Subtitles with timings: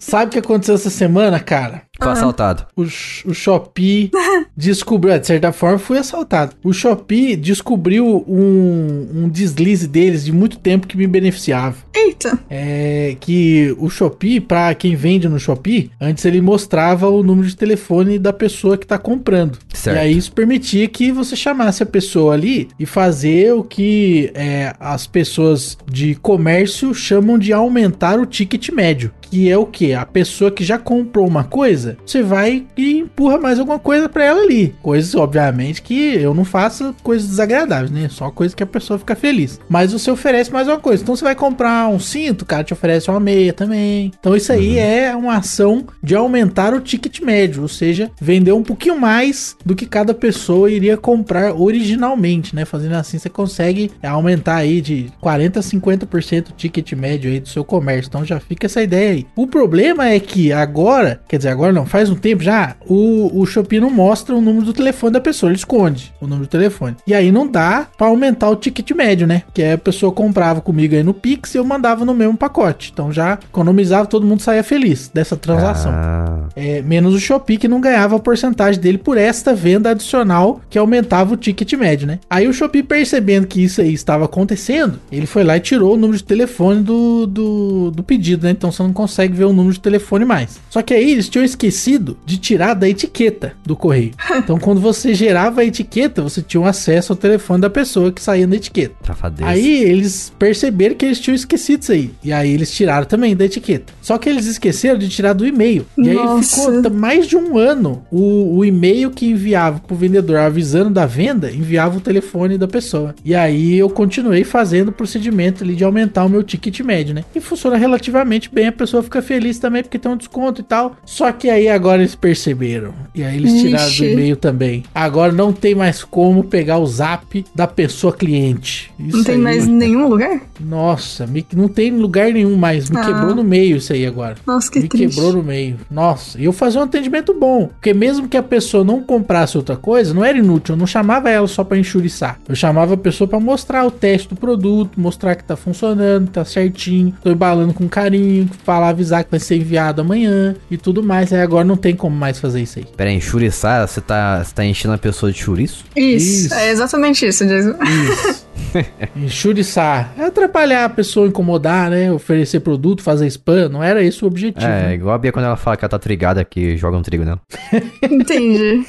[0.00, 1.82] Sabe o que aconteceu essa semana, cara?
[2.02, 2.66] Foi assaltado.
[2.74, 4.10] O, o Shopee
[4.56, 6.56] descobriu, de certa forma, fui assaltado.
[6.64, 11.76] O Shopee descobriu um, um deslize deles de muito tempo que me beneficiava.
[11.94, 12.38] Eita.
[12.48, 17.56] É que o Shopee, pra quem vende no Shopee, antes ele mostrava o número de
[17.56, 19.58] telefone da pessoa que tá comprando.
[19.74, 19.96] Certo.
[19.96, 24.74] E aí isso permitia que você chamasse a pessoa ali e fazer o que é,
[24.80, 29.12] as pessoas de comércio chamam de aumentar o ticket médio.
[29.30, 29.94] Que é o que?
[29.94, 34.24] A pessoa que já comprou uma coisa, você vai e empurra mais alguma coisa pra
[34.24, 34.74] ela ali.
[34.82, 38.08] Coisas, obviamente, que eu não faço coisas desagradáveis, né?
[38.08, 39.60] Só coisa que a pessoa fica feliz.
[39.68, 41.02] Mas você oferece mais uma coisa.
[41.02, 44.10] Então você vai comprar um cinto, o cara te oferece uma meia também.
[44.18, 48.62] Então isso aí é uma ação de aumentar o ticket médio, ou seja, vender um
[48.62, 52.64] pouquinho mais do que cada pessoa iria comprar originalmente, né?
[52.64, 57.48] Fazendo assim você consegue aumentar aí de 40 a 50% o ticket médio aí do
[57.48, 58.08] seu comércio.
[58.08, 59.19] Então já fica essa ideia aí.
[59.36, 63.46] O problema é que agora, quer dizer, agora não, faz um tempo já, o, o
[63.46, 66.96] Shopee não mostra o número do telefone da pessoa, ele esconde o número do telefone.
[67.06, 69.42] E aí não dá pra aumentar o ticket médio, né?
[69.52, 72.90] Que a pessoa comprava comigo aí no Pix e eu mandava no mesmo pacote.
[72.92, 75.92] Então já economizava, todo mundo saía feliz dessa transação.
[75.94, 80.60] Ah, É, menos o Shopee que não ganhava a porcentagem dele por esta venda adicional
[80.68, 82.18] que aumentava o ticket médio, né?
[82.28, 85.96] Aí o Shopee percebendo que isso aí estava acontecendo, ele foi lá e tirou o
[85.96, 88.50] número de telefone do, do, do pedido, né?
[88.50, 90.60] Então você não consegue ver o número de telefone mais.
[90.68, 94.12] Só que aí eles tinham esquecido de tirar da etiqueta do correio.
[94.40, 98.22] Então quando você gerava a etiqueta, você tinha um acesso ao telefone da pessoa que
[98.22, 98.94] saía na etiqueta.
[99.06, 99.48] safadeza.
[99.48, 102.10] Aí eles perceberam que eles tinham esquecido isso aí.
[102.22, 103.92] E aí eles tiraram também da etiqueta.
[104.00, 105.86] Só que eles esqueceram de tirar do e-mail.
[105.96, 106.16] E aí.
[106.50, 111.50] Ficou mais de um ano o, o e-mail que enviava pro vendedor avisando da venda,
[111.50, 113.14] enviava o telefone da pessoa.
[113.24, 117.24] E aí eu continuei fazendo o procedimento ali de aumentar o meu ticket médio, né?
[117.34, 120.96] E funciona relativamente bem, a pessoa fica feliz também porque tem um desconto e tal.
[121.04, 122.94] Só que aí agora eles perceberam.
[123.14, 124.04] E aí eles tiraram do Ixi.
[124.06, 124.82] e-mail também.
[124.94, 128.90] Agora não tem mais como pegar o zap da pessoa cliente.
[128.98, 130.40] Isso Não tem aí- mais nenhum lugar?
[130.60, 132.88] nossa, me- não tem lugar nenhum mais.
[132.90, 133.04] Me Ah.
[133.04, 134.36] quebrou no meio isso aí agora.
[134.46, 135.14] Nossa, que me triste.
[135.14, 135.76] quebrou no meio.
[135.90, 137.66] Nossa, e eu fazia um atendimento bom.
[137.68, 140.74] Porque mesmo que a pessoa não comprasse outra coisa, não era inútil.
[140.74, 142.38] Eu não chamava ela só pra enxuriçar.
[142.48, 146.44] Eu chamava a pessoa pra mostrar o teste do produto, mostrar que tá funcionando, tá
[146.44, 147.14] certinho.
[147.22, 151.32] Tô embalando com carinho, falar, avisar que vai ser enviado amanhã e tudo mais.
[151.32, 152.86] Aí agora não tem como mais fazer isso aí.
[152.96, 155.84] Pera aí, enxuriçar, você tá, você tá enchendo a pessoa de chouriço?
[155.96, 156.54] Isso, Isso.
[156.54, 157.74] é exatamente isso, Jason.
[157.82, 158.49] Isso.
[159.16, 160.12] Enxuriçar.
[160.18, 162.12] É atrapalhar a pessoa, incomodar, né?
[162.12, 163.68] Oferecer produto, fazer spam.
[163.68, 164.66] Não era esse o objetivo.
[164.66, 164.94] É, né?
[164.94, 167.40] igual a Bia quando ela fala que ela tá trigada que joga um trigo nela.
[168.02, 168.84] Entendi.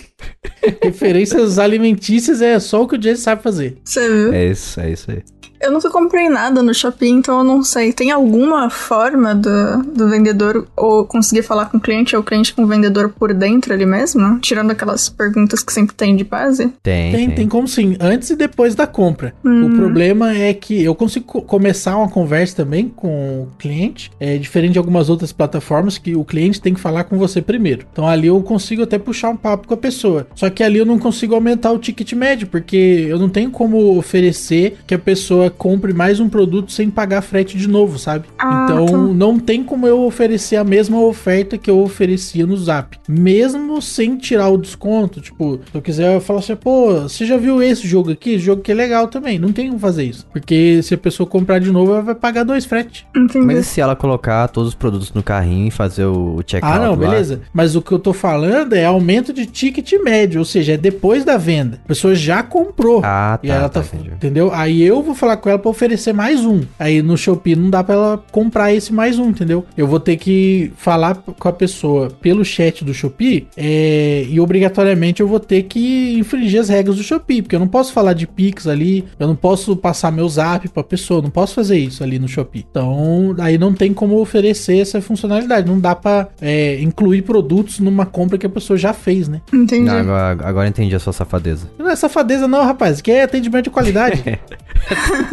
[0.81, 3.77] Referências alimentícias é só o que o Jay sabe fazer.
[3.83, 4.33] Você viu?
[4.33, 5.23] É isso, é isso aí.
[5.61, 7.93] Eu nunca comprei nada no Shopee, então eu não sei.
[7.93, 12.53] Tem alguma forma do, do vendedor ou conseguir falar com o cliente ou o cliente
[12.53, 14.39] com o vendedor por dentro ali mesmo?
[14.39, 16.71] Tirando aquelas perguntas que sempre tem de base?
[16.81, 19.33] Tem, Tem, tem como sim, antes e depois da compra.
[19.43, 24.37] O problema é que eu consigo co- começar uma conversa também com o cliente, é
[24.37, 27.85] diferente de algumas outras plataformas que o cliente tem que falar com você primeiro.
[27.91, 30.27] Então ali eu consigo até puxar um papo com a pessoa.
[30.35, 33.97] Só que ali eu não consigo aumentar o ticket médio, porque eu não tenho como
[33.97, 38.25] oferecer que a pessoa compre mais um produto sem pagar frete de novo, sabe?
[38.39, 38.97] Ah, então tá.
[38.97, 44.17] não tem como eu oferecer a mesma oferta que eu oferecia no Zap, mesmo sem
[44.17, 45.21] tirar o desconto.
[45.21, 48.31] Tipo, se eu quiser eu falo assim, pô, você já viu esse jogo aqui?
[48.31, 49.37] Esse jogo que é legal também.
[49.39, 52.43] Não tem como fazer isso, porque se a pessoa comprar de novo, ela vai pagar
[52.43, 53.05] dois frete.
[53.15, 53.45] Entendi.
[53.45, 56.79] Mas e se ela colocar todos os produtos no carrinho e fazer o checkout Ah,
[56.79, 56.95] não, lá?
[56.97, 57.41] beleza.
[57.53, 61.23] Mas o que eu tô falando é aumento de ticket médio, ou seja, é depois
[61.25, 61.79] da venda.
[61.85, 63.01] A pessoa já comprou.
[63.03, 64.51] Ah, E tá, ela tá, tá, entendeu?
[64.53, 66.61] Aí eu vou falar com ela pra oferecer mais um.
[66.79, 69.65] Aí no Shopee não dá pra ela comprar esse mais um, entendeu?
[69.75, 75.21] Eu vou ter que falar com a pessoa pelo chat do Shopee é, e obrigatoriamente
[75.21, 78.27] eu vou ter que infringir as regras do Shopee, porque eu não posso falar de
[78.27, 82.03] Pix ali, eu não posso passar meu Zap pra pessoa, eu não posso fazer isso
[82.03, 82.65] ali no Shopee.
[82.69, 88.05] Então, aí não tem como oferecer essa funcionalidade, não dá pra é, incluir produtos numa
[88.05, 89.41] compra que a pessoa já fez, né?
[89.51, 89.85] Entendi.
[89.85, 91.69] Não, agora, agora entendi a sua safadeza.
[91.77, 94.23] Não é safadeza não, rapaz, que é atendimento de qualidade.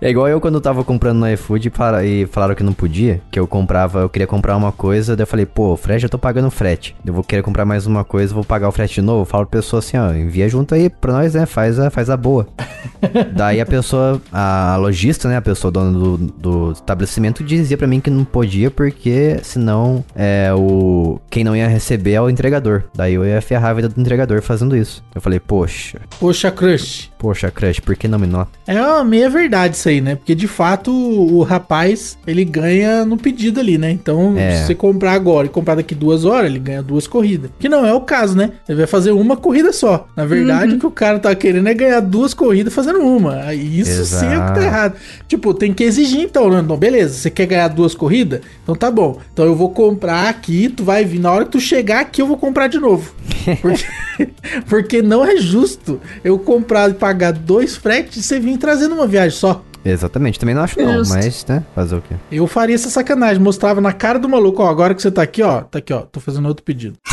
[0.00, 3.20] É igual eu quando tava comprando no iFood e fala- e falaram que não podia,
[3.30, 6.18] que eu comprava, eu queria comprar uma coisa, daí eu falei, pô, frete eu tô
[6.18, 6.96] pagando frete.
[7.06, 9.22] Eu vou querer comprar mais uma coisa, vou pagar o frete de novo.
[9.22, 11.46] Eu falo pra pessoa assim, ó, envia junto aí pra nós, né?
[11.46, 12.48] Faz a, faz a boa.
[13.34, 15.36] daí a pessoa, a lojista, né?
[15.36, 20.50] A pessoa dona do, do estabelecimento dizia pra mim que não podia porque senão é,
[20.52, 22.84] o quem não ia receber é o entregador.
[22.94, 25.02] Daí eu ia ferrar a vida do entregador fazendo isso.
[25.14, 27.11] Eu falei, poxa, Poxa, crush.
[27.22, 28.50] Poxa, Crush, por que não me nota?
[28.66, 30.16] É uma meia verdade isso aí, né?
[30.16, 33.92] Porque de fato o, rapaz ele ganha no pedido ali, né?
[33.92, 34.56] Então, É.
[34.56, 37.50] se você comprar agora e comprar daqui duas horas, ele ganha duas corridas.
[37.60, 38.50] Que não é o caso, né?
[38.68, 40.08] Ele vai fazer uma corrida só.
[40.16, 43.36] Na verdade, o que o cara tá querendo é ganhar duas corridas fazendo uma.
[43.44, 44.60] Aí Isso sim é o que tá Exato.
[44.60, 44.94] errado.
[45.28, 46.58] Tipo, tem que exigir então, né?
[46.60, 48.40] Então, beleza, você quer ganhar duas corridas?
[48.64, 49.20] Então tá bom.
[49.32, 51.20] Então eu vou comprar aqui, tu vai vir.
[51.20, 53.12] Na hora que tu chegar aqui, eu vou comprar de novo.
[53.60, 53.84] Porque,
[54.68, 59.06] porque não é justo eu comprar e pagar dois fretes e você vir trazendo uma
[59.06, 59.62] viagem só.
[59.84, 61.14] Exatamente, também não acho não, Justo.
[61.14, 62.14] mas, né, fazer o quê?
[62.30, 65.42] Eu faria essa sacanagem, mostrava na cara do maluco, ó, agora que você tá aqui,
[65.42, 66.96] ó, tá aqui, ó, tô fazendo outro pedido.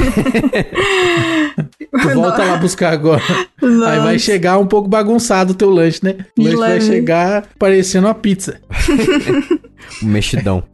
[2.01, 3.21] Tu volta lá buscar agora.
[3.61, 6.17] Aí vai chegar um pouco bagunçado o teu lanche, né?
[6.37, 8.61] O lanche vai chegar parecendo uma pizza.
[10.03, 10.63] Um mexidão.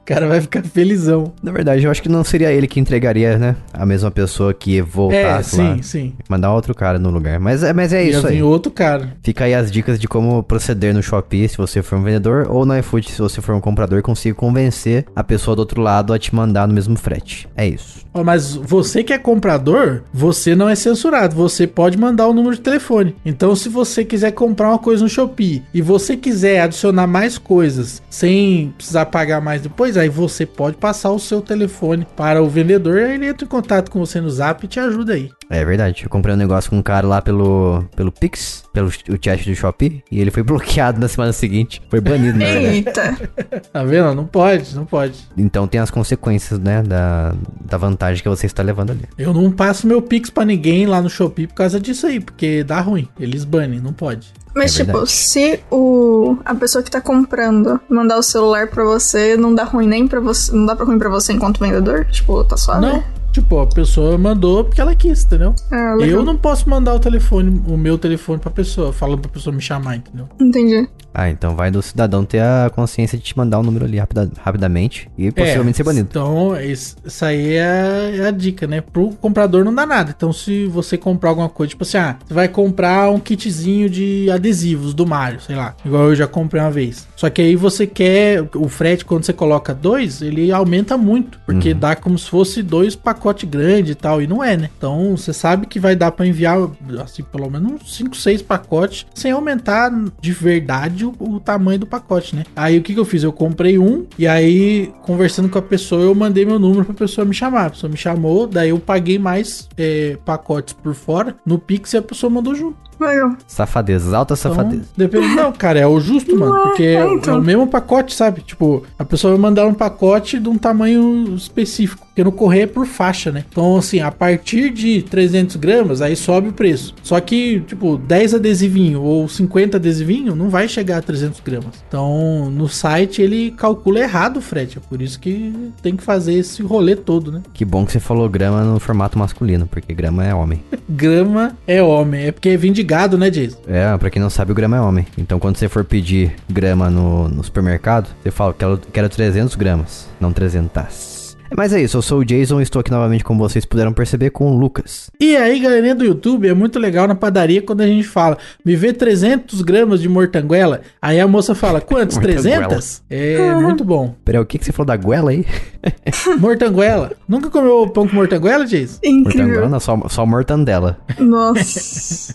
[0.00, 1.32] O cara vai ficar felizão.
[1.42, 3.56] Na verdade, eu acho que não seria ele que entregaria, né?
[3.72, 5.82] A mesma pessoa que É, voltasse sim, lá.
[5.82, 6.12] sim.
[6.28, 7.38] Mandar outro cara no lugar.
[7.38, 8.42] Mas é, mas é Ia isso aí.
[8.42, 9.16] outro cara.
[9.22, 12.64] Fica aí as dicas de como proceder no Shopee se você for um vendedor ou
[12.64, 16.18] no iFood se você for um comprador consiga convencer a pessoa do outro lado a
[16.18, 17.48] te mandar no mesmo frete.
[17.56, 18.06] É isso.
[18.14, 21.34] Ó, Mas você que é comprador, você não é censurado.
[21.36, 23.14] Você pode mandar o número de telefone.
[23.24, 28.02] Então, se você quiser comprar uma coisa no Shopee e você quiser adicionar mais coisas
[28.08, 32.98] sem precisar pagar mais depois, aí você pode passar o seu telefone para o vendedor.
[32.98, 35.30] Aí ele entra em contato com você no zap e te ajuda aí.
[35.50, 36.04] É verdade.
[36.04, 39.54] Eu comprei um negócio com um cara lá pelo, pelo Pix, pelo o chat do
[39.54, 41.80] Shopee, e ele foi bloqueado na semana seguinte.
[41.88, 42.74] Foi banido, na verdade.
[42.74, 43.18] Eita.
[43.72, 44.14] Tá vendo?
[44.14, 45.28] Não pode, não pode.
[45.36, 49.02] Então tem as consequências, né, da, da vantagem que você está levando ali.
[49.16, 52.62] Eu não passo meu Pix pra ninguém lá no Shopee por causa disso aí, porque
[52.64, 53.08] dá ruim.
[53.18, 54.32] Eles banem, não pode.
[54.58, 59.36] Mas, É tipo, se o a pessoa que tá comprando mandar o celular pra você,
[59.36, 60.52] não dá ruim nem pra você.
[60.52, 62.04] Não dá pra ruim pra você enquanto vendedor?
[62.06, 62.82] Tipo, tá suave?
[62.82, 63.17] Não.
[63.32, 65.54] Tipo, a pessoa mandou porque ela quis, entendeu?
[65.70, 65.96] Ah.
[66.00, 69.60] Eu não posso mandar o telefone, o meu telefone pra pessoa, falando pra pessoa me
[69.62, 70.28] chamar, entendeu?
[70.40, 70.88] Entendi.
[71.14, 74.30] Ah, então vai do cidadão ter a consciência de te mandar um número ali rapida-
[74.40, 76.06] rapidamente e possivelmente ser banido.
[76.10, 78.80] Então, isso aí é a, é a dica, né?
[78.80, 80.14] Pro comprador não dá nada.
[80.16, 84.30] Então, se você comprar alguma coisa, tipo assim, ah, você vai comprar um kitzinho de
[84.30, 85.74] adesivos do Mario, sei lá.
[85.84, 87.08] Igual eu já comprei uma vez.
[87.16, 88.44] Só que aí você quer.
[88.54, 91.40] O frete, quando você coloca dois, ele aumenta muito.
[91.46, 94.22] Porque dá como se fosse dois pacotes grandes e tal.
[94.22, 94.70] E não é, né?
[94.76, 96.58] Então, você sabe que vai dar pra enviar,
[97.02, 101.86] assim, pelo menos uns 5, 6 pacotes, sem aumentar de verdade o, o tamanho do
[101.86, 102.44] pacote, né?
[102.54, 103.22] Aí o que, que eu fiz?
[103.22, 107.24] Eu comprei um, e aí, conversando com a pessoa, eu mandei meu número pra pessoa
[107.24, 107.66] me chamar.
[107.66, 111.96] A pessoa me chamou, daí eu paguei mais é, pacotes por fora no Pix e
[111.96, 112.87] a pessoa mandou junto.
[113.00, 113.36] Legal.
[113.46, 114.84] Safadezas, alta Então, safadeza.
[114.96, 115.28] depende.
[115.34, 116.52] Não, cara, é o justo, mano.
[116.52, 117.34] Ué, Porque é, é, então.
[117.34, 118.40] é o mesmo pacote, sabe?
[118.42, 122.06] Tipo, a pessoa vai mandar um pacote de um tamanho específico.
[122.08, 123.44] Porque no correio é por faixa, né?
[123.48, 126.92] Então, assim, a partir de 300 gramas, aí sobe o preço.
[127.02, 131.84] Só que, tipo, 10 adesivinho ou 50 adesivinho não vai chegar a 300 gramas.
[131.86, 134.78] Então, no site ele calcula errado o frete.
[134.78, 137.40] É por isso que tem que fazer esse rolê todo, né?
[137.54, 140.60] Que bom que você falou grama no formato masculino, porque grama é homem.
[140.90, 142.24] Grama é homem.
[142.26, 143.58] É porque vem de gado, né, Jason?
[143.68, 145.06] É, pra quem não sabe, o grama é homem.
[145.16, 149.54] Então quando você for pedir grama no, no supermercado, você fala que quero, quero 300
[149.54, 151.17] gramas, não 300.
[151.56, 154.30] Mas é isso, eu sou o Jason e estou aqui novamente, como vocês puderam perceber,
[154.30, 155.10] com o Lucas.
[155.20, 158.76] E aí, galerinha do YouTube, é muito legal na padaria quando a gente fala, me
[158.76, 160.82] vê 300 gramas de mortanguela.
[161.00, 162.16] Aí a moça fala, quantos?
[162.18, 162.68] Mortanguela.
[162.68, 163.02] 300?
[163.10, 164.14] É muito bom.
[164.24, 165.44] Peraí, o que, que você falou da goela aí?
[166.38, 167.12] Mortanguela.
[167.28, 168.98] Nunca comeu pão com mortanguela, Jason?
[169.04, 169.68] Mortanguela, Incrível.
[169.68, 170.98] não, só, só mortandela.
[171.18, 172.34] Nossa.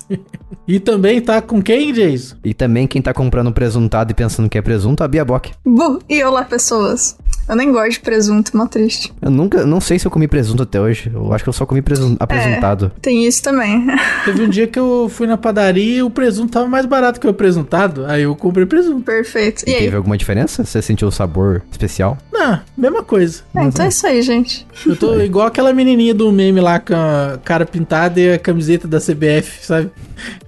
[0.67, 2.35] E também tá com quem, Jason?
[2.43, 5.51] E também quem tá comprando presuntado e pensando que é presunto, a Bia Bock.
[5.65, 7.17] Bu, e olá, pessoas.
[7.47, 9.13] Eu nem gosto de presunto, mó triste.
[9.21, 11.12] Eu nunca, não sei se eu comi presunto até hoje.
[11.13, 12.91] Eu acho que eu só comi presun, apresentado.
[13.01, 13.85] Tem isso também.
[14.25, 17.27] Teve um dia que eu fui na padaria e o presunto tava mais barato que
[17.27, 18.05] o apresentado.
[18.05, 19.01] Aí eu comprei presunto.
[19.01, 19.63] Perfeito.
[19.67, 19.79] E E aí?
[19.83, 20.63] teve alguma diferença?
[20.63, 22.17] Você sentiu o sabor especial?
[22.31, 23.41] Não, mesma coisa.
[23.55, 24.65] É, então é isso aí, gente.
[24.85, 28.88] Eu tô igual aquela menininha do meme lá com a cara pintada e a camiseta
[28.88, 29.91] da CBF, sabe?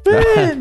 [0.08, 0.56] É,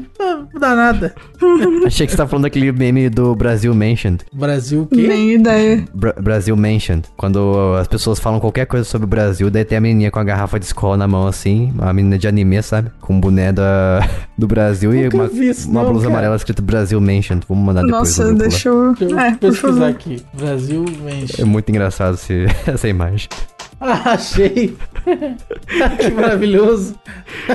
[0.55, 1.15] não dá nada.
[1.87, 4.25] Achei que você tava falando daquele meme do Brasil Mentioned.
[4.33, 5.07] Brasil o quê?
[5.07, 5.85] Nem ideia.
[5.93, 7.07] Bra- Brasil Mentioned.
[7.17, 10.25] Quando as pessoas falam qualquer coisa sobre o Brasil, daí tem a menininha com a
[10.25, 11.73] garrafa de escola na mão, assim.
[11.75, 12.91] Uma menina de anime, sabe?
[13.01, 14.09] Com um boné da,
[14.39, 16.15] do Brasil Nunca e uma, isso uma não, blusa cara.
[16.15, 17.45] amarela escrito Brasil Mentioned.
[17.49, 18.95] Vamos mandar depois Nossa, deixa eu.
[18.95, 20.23] Deixa eu É, pesquisar aqui.
[20.33, 21.41] Brasil vence.
[21.41, 23.29] É muito engraçado esse- essa imagem.
[23.87, 24.77] Ah, achei.
[25.99, 26.95] que maravilhoso.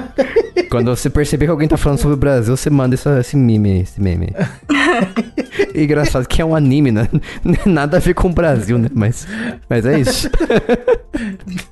[0.70, 3.82] Quando você perceber que alguém tá falando sobre o Brasil, você manda essa- esse meme
[3.82, 4.28] esse meme.
[5.74, 7.08] Engraçado que é um anime, né?
[7.66, 8.90] Nada a ver com o Brasil, né?
[8.94, 9.28] Mas,
[9.70, 10.30] mas é isso.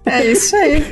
[0.06, 0.84] É isso aí.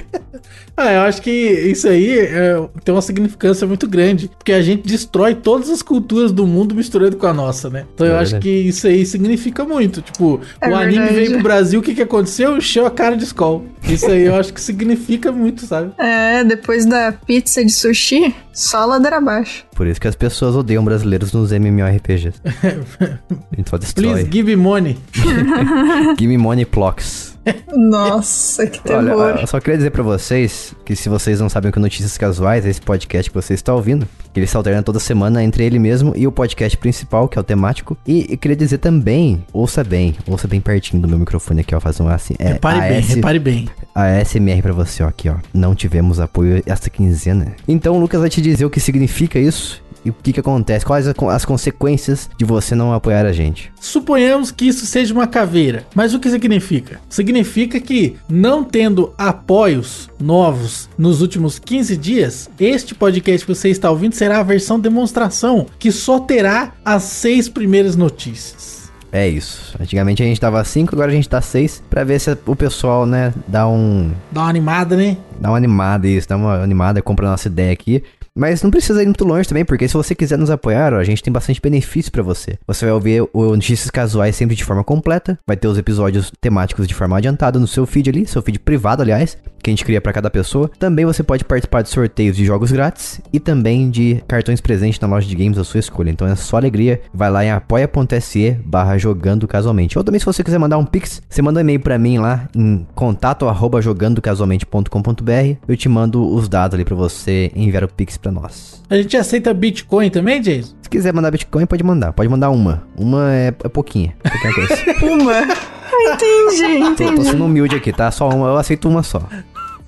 [0.78, 4.86] Ah, eu acho que isso aí é, tem uma significância muito grande, porque a gente
[4.86, 7.86] destrói todas as culturas do mundo misturando com a nossa, né?
[7.96, 10.02] Então eu É acho que isso aí significa muito.
[10.02, 11.16] Tipo, É o anime verdade.
[11.16, 12.58] veio pro Brasil, o que que aconteceu?
[12.58, 13.66] Encheu a cara de Skol.
[13.84, 15.92] Isso aí eu acho que significa muito, sabe?
[15.98, 19.66] É, depois da pizza de sushi, só ladeira abaixo.
[19.76, 22.42] Por isso que as pessoas odeiam brasileiros nos MMORPGs.
[22.44, 24.14] A gente só destrói.
[24.14, 24.98] Please give me money.
[26.18, 27.35] Give me money blocks.
[27.76, 29.20] Nossa, que terror.
[29.20, 31.82] Olha, eu só queria dizer pra vocês que se vocês não sabem o que é
[31.82, 35.44] Notícias Casuais, é esse podcast que você está ouvindo, que ele se alterna toda semana
[35.44, 37.98] entre ele mesmo e o podcast principal, que é o temático.
[38.08, 41.80] E eu queria dizer também, ouça bem, ouça bem pertinho do meu microfone aqui, ó,
[41.80, 42.36] fazer um assim.
[42.40, 43.70] É, repare bem, AS repare bem.
[43.94, 45.36] A SMR pra você, ó, aqui, ó.
[45.54, 47.56] Não tivemos apoio esta quinzena.
[47.68, 50.86] Então o Lucas vai te dizer o que significa isso e o que que acontece,
[50.86, 53.72] quais as as consequências de você não apoiar a gente.
[53.80, 57.00] Suponhamos que isso seja uma caveira, mas o que significa?
[57.10, 63.90] Significa que, não tendo apoios novos nos últimos 15 dias, este podcast que você está
[63.90, 68.76] ouvindo será a versão demonstração, que só terá as seis primeiras notícias.
[69.12, 69.74] É isso.
[69.80, 73.06] Antigamente a gente tava 5, agora a gente tá 6, pra ver se o pessoal,
[73.06, 75.18] né, dá um Dá uma animada, né?
[75.40, 78.04] dá uma animada isso, dá uma animada, compra a nossa ideia aqui.
[78.38, 81.04] Mas não precisa ir muito longe também, porque se você quiser nos apoiar, ó, a
[81.04, 82.58] gente tem bastante benefício pra você.
[82.68, 86.88] Você vai ouvir o Notícias Casuais sempre de forma completa, vai ter os episódios temáticos
[86.88, 90.00] de forma adiantada no seu feed ali, seu feed privado, aliás, que a gente cria
[90.00, 90.70] pra cada pessoa.
[90.78, 95.08] Também você pode participar de sorteios de jogos grátis e também de cartões presentes na
[95.08, 96.12] loja de games da sua escolha.
[96.12, 99.98] Então é só alegria, vai lá em apoia.se barra jogando casualmente.
[99.98, 102.48] Ou também se você quiser mandar um pix, você manda um e-mail pra mim lá
[102.56, 108.18] em contato arroba jogandocasualmente.com.br eu te mando os dados ali pra você enviar o pix
[108.26, 108.82] pra nós.
[108.90, 110.74] A gente aceita Bitcoin também, Jason?
[110.82, 112.12] Se quiser mandar Bitcoin, pode mandar.
[112.12, 112.84] Pode mandar uma.
[112.98, 114.16] Uma é, é pouquinha.
[114.24, 114.76] Pouquinha coisa.
[115.06, 115.34] Uma.
[116.14, 117.30] Entendi, tô, tô entendi.
[117.30, 118.12] sendo humilde aqui, tá?
[118.12, 118.50] Só uma.
[118.50, 119.22] Eu aceito uma só.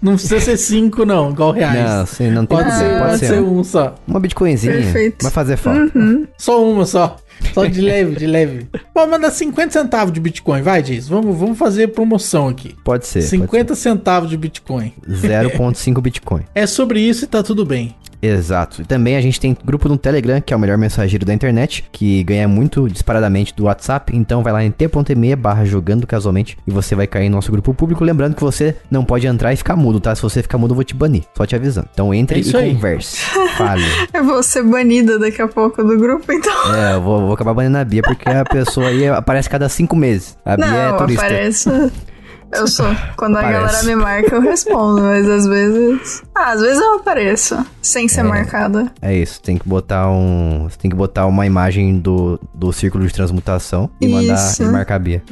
[0.02, 1.90] Não precisa ser cinco, não, igual reais.
[1.90, 2.94] Não, sim, não tem pode problema.
[2.94, 3.28] ser, Pode, pode ser.
[3.28, 3.96] ser um só.
[4.08, 4.74] Uma Bitcoinzinha.
[4.74, 5.24] Perfeito.
[5.24, 5.92] Vai fazer falta.
[6.38, 7.18] Só uma só.
[7.54, 8.68] Só de leve, de leve.
[8.94, 11.10] Pode mandar 50 centavos de Bitcoin, vai, Jason.
[11.10, 12.76] Vamos, vamos fazer promoção aqui.
[12.84, 13.22] Pode ser.
[13.22, 14.94] 50 centavos de Bitcoin.
[15.02, 15.30] Pode ser.
[15.30, 16.44] 0.5 Bitcoin.
[16.56, 17.96] É sobre isso e tá tudo bem.
[18.22, 18.82] Exato.
[18.82, 21.86] E também a gente tem grupo no Telegram, que é o melhor mensageiro da internet,
[21.92, 24.16] que ganha muito disparadamente do WhatsApp.
[24.16, 27.74] Então vai lá em t.me barra jogando casualmente e você vai cair no nosso grupo
[27.74, 28.04] público.
[28.04, 30.16] Lembrando que você não pode entrar e ficar mudo, tá?
[30.16, 31.24] Se você ficar mudo, eu vou te banir.
[31.36, 31.88] Só te avisando.
[31.94, 32.74] Então entre É e aí.
[32.74, 33.18] converse.
[33.58, 33.84] Fale.
[34.14, 36.76] Eu vou ser banida daqui a pouco do grupo, então.
[36.76, 39.96] É, eu vou, vou acabar banindo a Bia, porque a pessoa aí aparece cada cinco
[39.96, 40.38] meses.
[40.44, 41.22] A Bia é Não, turista.
[41.26, 41.70] aparece.
[42.52, 42.86] Eu sou.
[43.18, 43.62] Quando a Aparece.
[43.62, 46.24] galera me marca, eu respondo, mas às vezes.
[46.34, 48.92] Ah, às vezes eu apareço, sem ser marcada.
[49.02, 50.68] É isso, tem que botar um.
[50.70, 54.64] Você tem que botar uma imagem do, do círculo de transmutação e mandar Isso.
[54.64, 55.24] e marcar a Bia.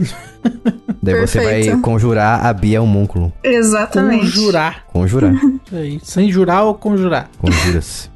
[1.02, 1.82] Daí você vai Perfeito.
[1.82, 3.32] conjurar a Bia homúnculo.
[3.44, 4.26] Exatamente.
[4.26, 4.84] Conjurar.
[4.88, 5.34] Conjurar.
[5.66, 6.00] Isso aí.
[6.04, 7.30] Sem jurar ou conjurar.
[7.40, 8.10] Conjuras.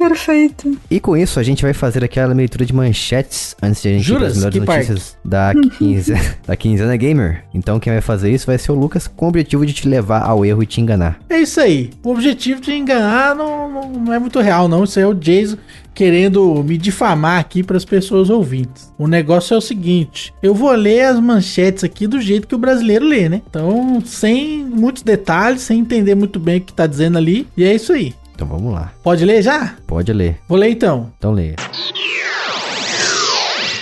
[0.00, 0.78] Perfeito.
[0.90, 4.00] E com isso, a gente vai fazer aquela leitura de manchetes antes de a gente
[4.00, 4.22] ir Juras?
[4.22, 6.14] pras melhores Que notícias da, quinze...
[6.46, 7.44] da quinzena gamer.
[7.52, 10.22] Então quem vai fazer isso vai ser o Lucas com o objetivo de te levar
[10.22, 11.20] ao erro e te enganar.
[11.28, 11.90] É isso aí.
[12.02, 14.84] O objetivo de enganar não, não, não é muito real, não.
[14.84, 15.58] Isso aí é o Jason
[15.94, 18.90] querendo me difamar aqui para as pessoas ouvintes.
[18.98, 22.58] O negócio é o seguinte: eu vou ler as manchetes aqui do jeito que o
[22.58, 23.42] brasileiro lê, né?
[23.48, 27.46] Então, sem muitos detalhes, sem entender muito bem o que tá dizendo ali.
[27.56, 28.14] E é isso aí.
[28.40, 28.90] Então vamos lá.
[29.02, 29.74] Pode ler já?
[29.86, 30.40] Pode ler.
[30.48, 31.12] Vou ler então.
[31.18, 31.56] Então leia.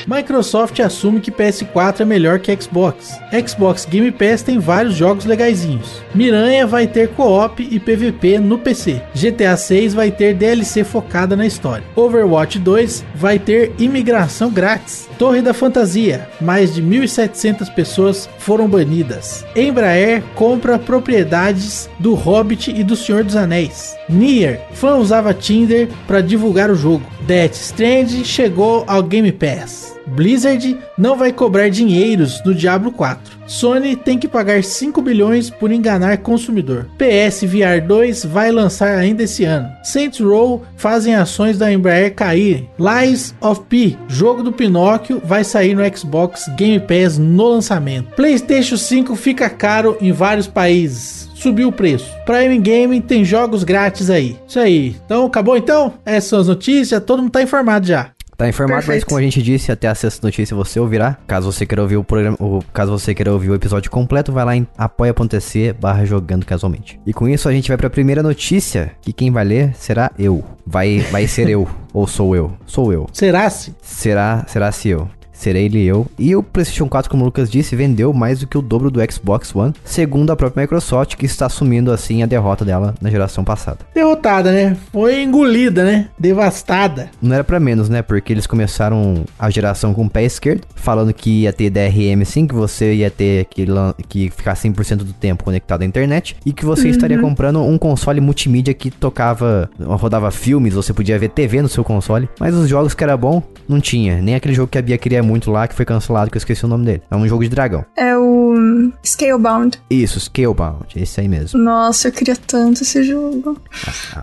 [0.08, 3.20] Microsoft assume que PS4 é melhor que Xbox.
[3.46, 6.02] Xbox Game Pass tem vários jogos legaisinhos.
[6.14, 9.02] Miranha vai ter co-op e PVP no PC.
[9.14, 11.84] GTA 6 vai ter DLC focada na história.
[11.94, 15.06] Overwatch 2 vai ter imigração grátis.
[15.18, 19.44] Torre da Fantasia, mais de 1.700 pessoas foram banidas.
[19.54, 23.94] Embraer compra propriedades do Hobbit e do Senhor dos Anéis.
[24.08, 27.04] Nier, fã usava Tinder para divulgar o jogo.
[27.26, 29.97] Death Stranding chegou ao Game Pass.
[30.08, 33.38] Blizzard não vai cobrar dinheiros no Diablo 4.
[33.46, 36.86] Sony tem que pagar 5 bilhões por enganar consumidor.
[36.98, 39.68] PS VR 2 vai lançar ainda esse ano.
[39.82, 42.68] Saints Row fazem ações da Embraer caírem.
[42.78, 48.14] Lies of P, jogo do Pinóquio, vai sair no Xbox Game Pass no lançamento.
[48.14, 51.28] PlayStation 5 fica caro em vários países.
[51.34, 52.10] Subiu o preço.
[52.26, 54.36] Prime Gaming tem jogos grátis aí.
[54.46, 54.96] Isso aí.
[55.04, 55.94] Então, acabou então?
[56.04, 57.02] Essas são as notícias.
[57.04, 58.10] Todo mundo tá informado já.
[58.38, 59.06] Tá informado, mas Perfeito.
[59.06, 61.18] como a gente disse, até a sexta notícia você ouvirá.
[61.26, 64.44] Caso você queira ouvir o programa, o, caso você queira ouvir o episódio completo, vai
[64.44, 67.00] lá em apoia.se barra jogando casualmente.
[67.04, 70.44] E com isso a gente vai pra primeira notícia, que quem vai ler será eu.
[70.64, 72.52] Vai, vai ser eu, ou sou eu?
[72.64, 73.08] Sou eu.
[73.12, 73.74] Será-se?
[73.82, 75.10] Será, será se eu.
[75.38, 76.06] Serei ele e eu.
[76.18, 79.00] E o PlayStation 4, como o Lucas disse, vendeu mais do que o dobro do
[79.10, 83.44] Xbox One, segundo a própria Microsoft, que está assumindo assim a derrota dela na geração
[83.44, 83.78] passada.
[83.94, 84.76] Derrotada, né?
[84.92, 86.08] Foi engolida, né?
[86.18, 87.10] Devastada.
[87.22, 88.02] Não era pra menos, né?
[88.02, 92.46] Porque eles começaram a geração com o pé esquerdo, falando que ia ter DRM sim,
[92.46, 93.66] que você ia ter que,
[94.08, 98.20] que ficar 100% do tempo conectado à internet e que você estaria comprando um console
[98.20, 102.94] multimídia que tocava, rodava filmes, você podia ver TV no seu console, mas os jogos
[102.94, 104.20] que era bom, não tinha.
[104.20, 106.64] Nem aquele jogo que a Bia queria muito lá, que foi cancelado, que eu esqueci
[106.64, 107.02] o nome dele.
[107.10, 107.84] É um jogo de dragão.
[107.96, 109.78] É o hum, Scalebound.
[109.90, 111.60] Isso, Scalebound, esse aí mesmo.
[111.60, 113.60] Nossa, eu queria tanto esse jogo.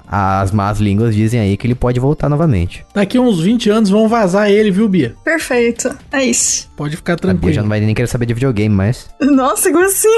[0.07, 2.85] As más línguas dizem aí que ele pode voltar novamente.
[2.93, 5.15] Daqui a uns 20 anos vão vazar ele, viu, Bia?
[5.23, 5.95] Perfeito.
[6.11, 6.69] É isso.
[6.75, 7.61] Pode ficar A Bia já tranquilo.
[7.61, 9.09] não vai nem querer saber de videogame mais.
[9.21, 10.09] Nossa, como assim?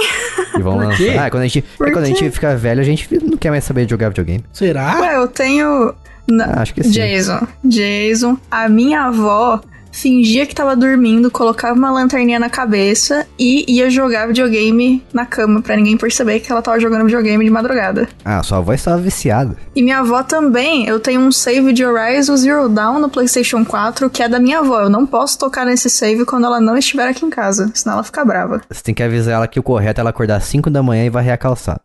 [0.58, 1.08] E vão quê?
[1.10, 1.26] lançar.
[1.26, 3.64] Ah, quando a gente, é quando a gente fica velho, a gente não quer mais
[3.64, 4.44] saber de jogar videogame.
[4.54, 5.00] Será?
[5.02, 5.94] Ué, eu tenho.
[6.30, 6.92] Na- Ah, acho que sim.
[6.92, 7.48] Jason.
[7.64, 8.38] Jason.
[8.52, 9.62] A minha avó
[9.98, 15.62] fingia que tava dormindo, colocava uma lanterninha na cabeça e ia jogar videogame na cama
[15.62, 18.08] pra ninguém perceber que ela tava jogando videogame de madrugada.
[18.24, 19.58] Ah, sua avó estava viciada.
[19.76, 24.10] E minha avó também, eu tenho um save de Horizon Zero Dawn no PlayStation 4
[24.10, 24.82] que é da minha avó.
[24.82, 28.04] Eu não posso tocar nesse save quando ela não estiver aqui em casa, senão ela
[28.04, 28.62] fica brava.
[28.70, 31.06] Você tem que avisar ela que o correto é ela acordar às 5 da manhã
[31.06, 31.82] e varrer a calçada.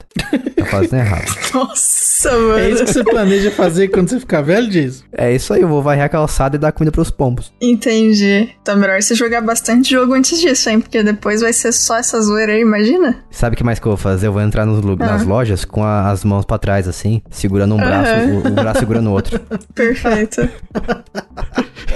[0.56, 1.32] Tá fazendo errado.
[1.54, 2.58] Nossa, mano.
[2.58, 5.02] É isso que você planeja fazer quando você ficar velho, Jason?
[5.12, 7.52] É isso aí, eu vou varrer a calçada e dar comida pros pombos.
[7.60, 8.01] Entendi.
[8.10, 10.80] Então é melhor você jogar bastante jogo antes disso, hein?
[10.80, 13.16] Porque depois vai ser só essa zoeira aí, imagina?
[13.30, 14.26] Sabe o que mais que eu vou fazer?
[14.26, 15.24] Eu vou entrar nos lu- nas Ah.
[15.24, 19.08] lojas com a- as mãos pra trás, assim, segurando um braço, o, o braço segurando
[19.08, 19.38] o outro.
[19.74, 20.48] Perfeito.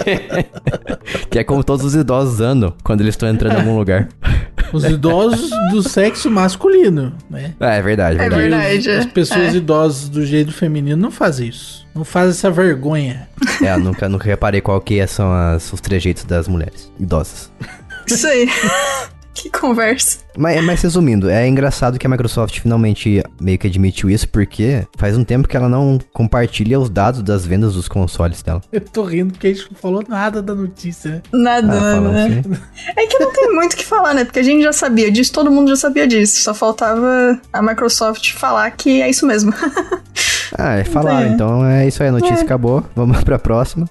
[1.31, 4.09] Que é como todos os idosos andam quando eles estão entrando em algum lugar.
[4.73, 7.55] Os idosos do sexo masculino, né?
[7.61, 8.43] É, é verdade, É verdade.
[8.83, 8.91] verdade.
[8.91, 9.57] As pessoas É.
[9.57, 11.86] idosas do jeito feminino não fazem isso.
[11.97, 13.29] Não fazem essa vergonha.
[13.63, 17.51] É, eu nunca, nunca reparei qual que são as- os trejeitos das mulheres idosas.
[18.07, 18.47] Isso aí.
[19.35, 20.19] que conversa.
[20.39, 25.17] Mas, mas resumindo, é engraçado que a Microsoft finalmente meio que admitiu isso, porque faz
[25.17, 28.63] um tempo que ela não compartilha os dados das vendas dos consoles dela.
[28.73, 31.23] Eu tô rindo porque a gente não falou nada da notícia, né?
[31.33, 32.25] Nada, Ah, né?
[32.43, 32.63] assim.
[32.97, 34.25] É que não tem muito o que falar, né?
[34.25, 36.41] Porque a gente já sabia disso, todo mundo já sabia disso.
[36.43, 39.53] Só faltava a Microsoft falar que é isso mesmo.
[40.59, 41.33] Ah, é falaram, É.
[41.33, 42.45] então é isso aí, a notícia É.
[42.45, 42.83] acabou.
[42.95, 43.87] Vamos pra próxima.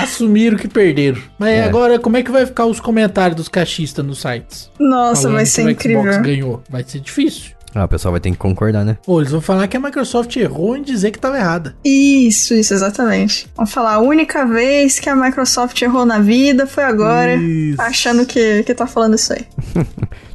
[0.00, 1.20] Assumiram que perderam.
[1.38, 1.64] Mas É.
[1.64, 4.70] agora, como é que vai ficar os comentários dos cachistas nos sites?
[4.78, 6.02] Nossa, Falando vai que ser o incrível.
[6.02, 6.62] Xbox ganhou.
[6.68, 7.52] Vai ser difícil.
[7.74, 8.96] Ah, o pessoal vai ter que concordar, né?
[9.06, 11.76] Ou eles vão falar que a Microsoft errou em dizer que tava errada.
[11.84, 13.46] Isso, isso, exatamente.
[13.54, 17.80] Vamos falar, a única vez que a Microsoft errou na vida foi agora, Isso.
[17.80, 19.44] achando que, que tá falando isso aí.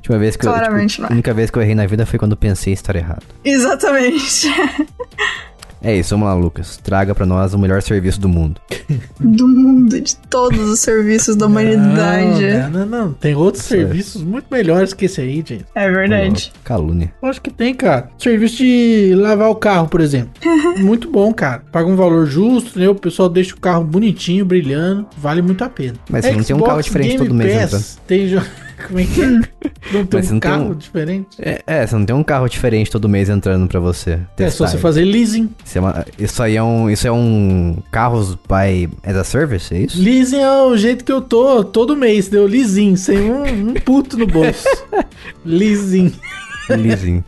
[0.04, 1.12] A última vez que eu, Claramente tipo, não é.
[1.12, 3.24] a única vez que eu errei na vida foi quando eu pensei em estar errado.
[3.44, 4.50] Exatamente.
[5.86, 6.78] É isso, vamos lá, Lucas.
[6.78, 8.62] Traga pra nós o melhor serviço do mundo.
[9.20, 12.42] Do mundo, de todos os serviços da humanidade.
[12.42, 13.13] Não, não, não, não.
[13.13, 15.66] Tem outros serviços muito melhores que esse aí, gente.
[15.76, 16.54] É verdade.
[16.63, 17.13] Calúnia.
[17.22, 18.10] Lógico que tem, cara.
[18.18, 20.32] Serviço de lavar o carro, por exemplo.
[20.80, 21.63] muito bom, cara.
[21.72, 22.88] Paga um valor justo, né?
[22.88, 25.06] O pessoal deixa o carro bonitinho, brilhando.
[25.18, 25.96] Vale muito a pena.
[26.10, 27.82] Mas você não tem um carro diferente todo mês, né?
[28.08, 28.42] Tem jo...
[28.88, 29.28] Como é que é?
[29.93, 31.28] Não tem Mas um não tem carro um- diferente?
[31.39, 34.12] É, é, você não tem um carro diferente todo mês entrando pra você.
[34.12, 34.67] É só testar.
[34.69, 35.50] você fazer leasing.
[35.63, 36.89] Isso, é uma- isso aí é um.
[36.89, 40.02] Isso é um carros by as a service, é isso?
[40.02, 44.17] Leasing é o jeito que eu tô todo mês, deu leasing, sem um, um puto
[44.17, 44.65] no bolso.
[45.46, 46.13] leasing.
[46.69, 47.23] Leasing.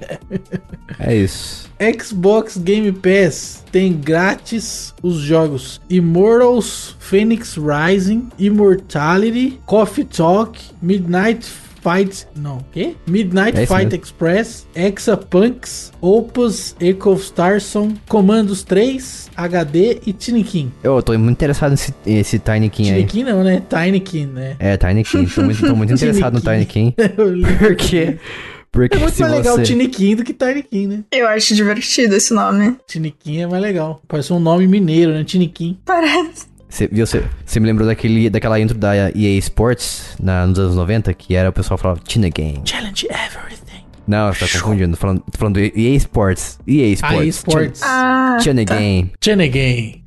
[1.00, 1.70] É isso.
[2.00, 11.46] Xbox Game Pass tem grátis os jogos Immortals, Phoenix Rising, Immortality, Coffee Talk, Midnight
[11.86, 12.26] Fight.
[12.36, 12.96] Não, quê?
[13.06, 14.04] Midnight É Fight mesmo.
[14.04, 20.72] Express, Exapunks, Opus, Echo of Starson, Commandos 3, HD e Tinikin.
[20.82, 23.06] Eu tô muito interessado nesse esse Tiny King aí.
[23.06, 23.62] Tinikin não, né?
[23.70, 24.56] Tinykin, né?
[24.58, 25.30] É, Tiny King.
[25.30, 26.96] Tô muito, tô muito interessado no Tiny King.
[28.76, 29.64] Porque É muito se mais legal você...
[29.64, 31.04] Tinikin do que Tinykin, né?
[31.10, 32.76] Eu acho divertido esse nome.
[32.86, 34.02] Tinikin é mais legal.
[34.06, 35.24] Parece um nome mineiro, né?
[35.24, 35.80] Tinikin.
[35.86, 36.46] Parece.
[36.68, 40.76] Você, viu, você, você me lembrou daquele, daquela intro da EA Sports na, nos anos
[40.76, 42.64] 90, que era o pessoal falava Tina Game.
[42.66, 43.86] Challenge everything.
[44.06, 44.92] Não, você tá confundindo.
[44.92, 46.60] Tô falando, tô falando do EA Sports.
[46.68, 47.18] EA Sports.
[47.18, 47.82] Ah, eSports.
[47.82, 48.76] Ah, Tina tá.
[48.76, 49.12] Game.
[49.22, 50.04] Tinikin.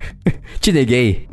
[0.60, 1.26] Tina Gay.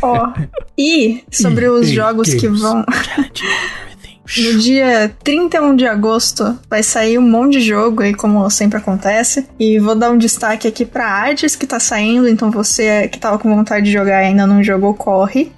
[0.00, 0.32] Ó.
[0.78, 2.82] E sobre os jogos que vão.
[4.36, 9.46] No dia 31 de agosto vai sair um monte de jogo aí, como sempre acontece.
[9.58, 12.28] E vou dar um destaque aqui pra Hades, que tá saindo.
[12.28, 15.50] Então você que tava com vontade de jogar e ainda não jogou, corre.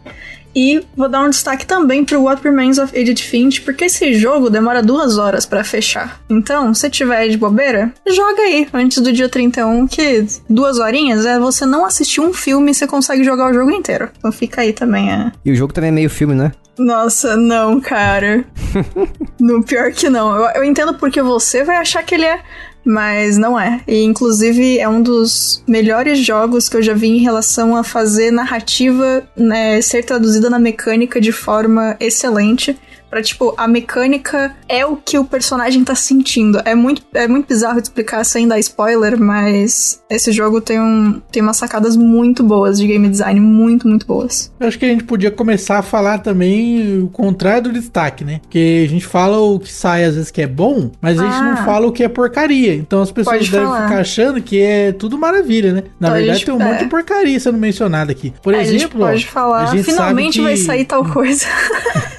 [0.55, 4.51] E vou dar um destaque também pro What Remains of Edith Finch, porque esse jogo
[4.51, 6.21] demora duas horas para fechar.
[6.29, 11.39] Então, se tiver de bobeira, joga aí antes do dia 31, que duas horinhas é
[11.39, 14.09] você não assistir um filme e você consegue jogar o jogo inteiro.
[14.19, 15.33] Então fica aí também, é.
[15.45, 16.53] E o jogo também é meio filme, né?
[16.79, 18.45] Nossa, não, cara.
[19.39, 20.35] no pior que não.
[20.35, 22.41] Eu, eu entendo porque você vai achar que ele é
[22.85, 23.81] mas não é.
[23.87, 28.31] E inclusive é um dos melhores jogos que eu já vi em relação a fazer
[28.31, 32.77] narrativa né, ser traduzida na mecânica de forma excelente.
[33.11, 36.63] Pra, tipo, a mecânica é o que o personagem tá sentindo.
[36.65, 41.21] É muito, é muito bizarro de explicar sem dar spoiler, mas esse jogo tem, um,
[41.33, 44.53] tem umas sacadas muito boas de game design, muito, muito boas.
[44.61, 48.39] Eu acho que a gente podia começar a falar também o contrário do destaque, né?
[48.43, 51.35] Porque a gente fala o que sai às vezes que é bom, mas a gente
[51.35, 51.43] Ah.
[51.43, 52.75] não fala o que é porcaria.
[52.75, 53.89] Então as pessoas Pode devem falar.
[53.89, 55.83] ficar achando que é tudo maravilha, né?
[55.99, 56.85] Na Então a verdade gente- tem um monte é.
[56.85, 58.33] de porcaria sendo mencionada aqui.
[58.43, 61.05] Por a gente exemplo, ó, pode falar, a gente finalmente sabe vai que- sair tal
[61.11, 61.47] coisa.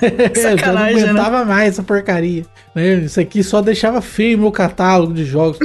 [0.01, 0.30] É,
[0.89, 1.20] já não né?
[1.20, 2.44] aguentava mais essa porcaria.
[2.76, 2.96] né?
[2.96, 5.58] Isso aqui só deixava feio meu catálogo de jogos.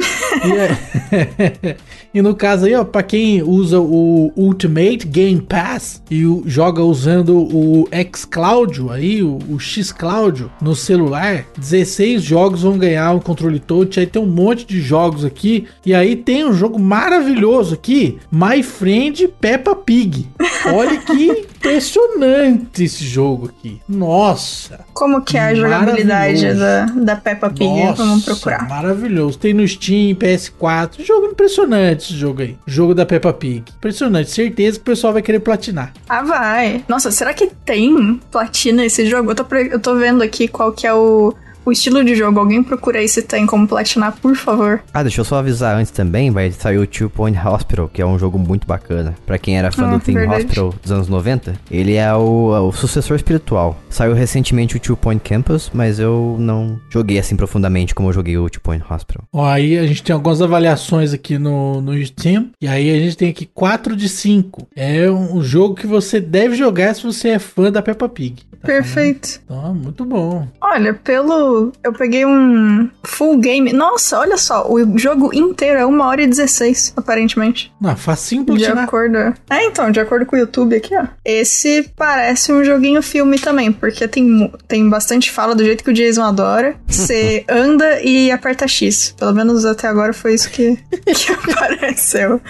[0.45, 1.77] e, é-
[2.13, 7.37] e no caso aí, ó, pra quem usa o Ultimate Game Pass e joga usando
[7.37, 13.99] o xCloud aí, o, o xCloud no celular, 16 jogos vão ganhar um controle touch.
[14.01, 15.67] Aí tem um monte de jogos aqui.
[15.85, 20.29] E aí tem um jogo maravilhoso aqui, My Friend Peppa Pig.
[20.73, 23.81] Olha que impressionante esse jogo aqui.
[23.89, 24.81] Nossa.
[24.93, 27.65] Como que é a jogabilidade da, da Peppa Pig?
[27.65, 28.69] Nossa, Vamos procurar.
[28.69, 29.39] Maravilhoso.
[29.39, 31.05] Tem no Steam, PS4.
[31.05, 32.57] Jogo impressionante esse jogo aí.
[32.67, 33.65] Jogo da Peppa Pig.
[33.77, 34.31] Impressionante.
[34.31, 35.93] Certeza que o pessoal vai querer platinar.
[36.09, 36.85] Ah, vai.
[36.89, 39.33] Nossa, será que tem platina esse jogo?
[39.33, 41.35] Eu tô, eu tô vendo aqui qual que é o,
[41.67, 42.39] o estilo de jogo.
[42.41, 44.83] Alguém procura aí se tem como platinar, por favor.
[44.95, 48.07] Ah, deixa eu só avisar antes também, vai sair o Two Point Hospital, que é
[48.07, 49.15] um jogo muito bacana.
[49.27, 50.45] Pra quem era fã Ah, do Team verdade.
[50.45, 53.79] Hospital dos anos 90, ele é o, é o sucessor espiritual.
[53.91, 58.37] Saiu recentemente o Two Point Campus, mas eu não joguei assim profundamente como eu joguei
[58.39, 59.25] o Two Point Hospital.
[59.33, 62.51] Ó, aí a gente tem algumas avaliações aqui no, no Steam.
[62.61, 64.69] E aí a gente tem aqui 4 de 5.
[64.77, 68.43] É um jogo que você deve jogar se você é fã da Peppa Pig.
[68.61, 69.41] Tá Perfeito.
[69.47, 69.65] falando?
[69.67, 70.47] Então, muito bom.
[70.61, 71.56] Olha, pelo.
[71.83, 73.73] Eu peguei um full game.
[73.73, 74.67] Nossa, olha só.
[74.71, 77.73] O jogo inteiro é 1 hora e 16, aparentemente.
[77.81, 78.85] Não, facinho De platinar.
[78.85, 79.17] acordo.
[79.51, 81.05] É, então, de acordo com o YouTube aqui, ó.
[81.25, 85.95] Esse parece um joguinho filme também, porque tem, tem bastante fala do jeito que o
[85.95, 86.77] Jason adora.
[86.87, 89.15] Você anda e aperta X.
[89.19, 92.41] Pelo menos até agora foi isso que, que apareceu.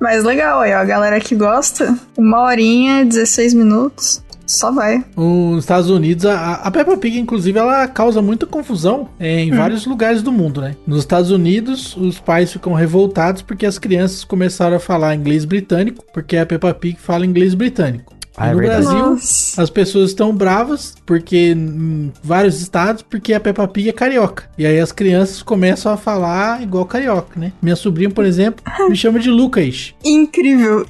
[0.00, 0.78] Mas legal aí, ó.
[0.78, 4.22] A galera que gosta, uma horinha, 16 minutos.
[4.46, 5.04] Só vai.
[5.16, 9.86] Nos Estados Unidos, a, a Peppa Pig, inclusive, ela causa muita confusão é, em vários
[9.86, 10.76] lugares do mundo, né?
[10.86, 16.04] Nos Estados Unidos, os pais ficam revoltados porque as crianças começaram a falar inglês britânico,
[16.12, 18.14] porque a Peppa Pig fala inglês britânico.
[18.36, 18.58] Ah, é no.
[18.58, 19.62] Brasil, Nossa.
[19.62, 24.50] as pessoas estão bravas porque em vários estados, porque a Peppa Pig é carioca.
[24.58, 27.52] E aí as crianças começam a falar igual carioca, né?
[27.62, 29.94] Minha sobrinha, por exemplo, me chama de Lucas.
[30.04, 30.84] Incrível.